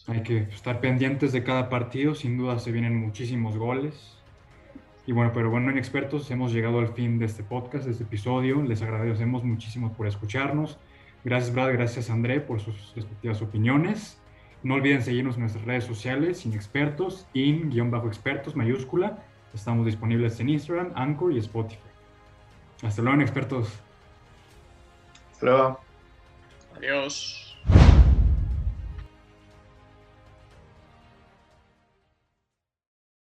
Hay 0.06 0.22
que 0.22 0.38
estar 0.44 0.80
pendientes 0.80 1.32
de 1.34 1.44
cada 1.44 1.70
partido, 1.70 2.14
sin 2.14 2.38
duda 2.38 2.60
se 2.60 2.72
vienen 2.72 2.96
muchísimos 2.96 3.58
goles, 3.58 4.19
y 5.10 5.12
bueno, 5.12 5.32
pero 5.34 5.50
bueno, 5.50 5.72
en 5.72 5.80
expertos 5.80 6.30
hemos 6.30 6.54
llegado 6.54 6.78
al 6.78 6.90
fin 6.90 7.18
de 7.18 7.26
este 7.26 7.42
podcast, 7.42 7.86
de 7.86 7.94
este 7.94 8.04
episodio. 8.04 8.62
Les 8.62 8.84
agradecemos 8.84 9.44
muchísimo 9.44 9.92
por 9.94 10.06
escucharnos. 10.06 10.78
Gracias 11.24 11.52
Brad, 11.52 11.74
gracias 11.74 12.12
André 12.12 12.40
por 12.42 12.60
sus 12.60 12.94
respectivas 12.96 13.42
opiniones. 13.42 14.22
No 14.62 14.76
olviden 14.76 15.02
seguirnos 15.02 15.34
en 15.34 15.42
nuestras 15.42 15.66
redes 15.66 15.86
sociales, 15.86 16.42
sin 16.42 16.54
expertos, 16.54 17.26
in-expertos, 17.34 18.56
mayúscula. 18.56 19.18
Estamos 19.52 19.88
disponibles 19.88 20.40
en 20.42 20.50
Instagram, 20.50 20.92
Anchor 20.94 21.34
y 21.34 21.40
Spotify. 21.40 21.82
Hasta 22.84 23.02
luego, 23.02 23.20
expertos. 23.20 23.80
Hasta 25.32 25.46
luego. 25.48 25.80
Adiós. 26.78 27.49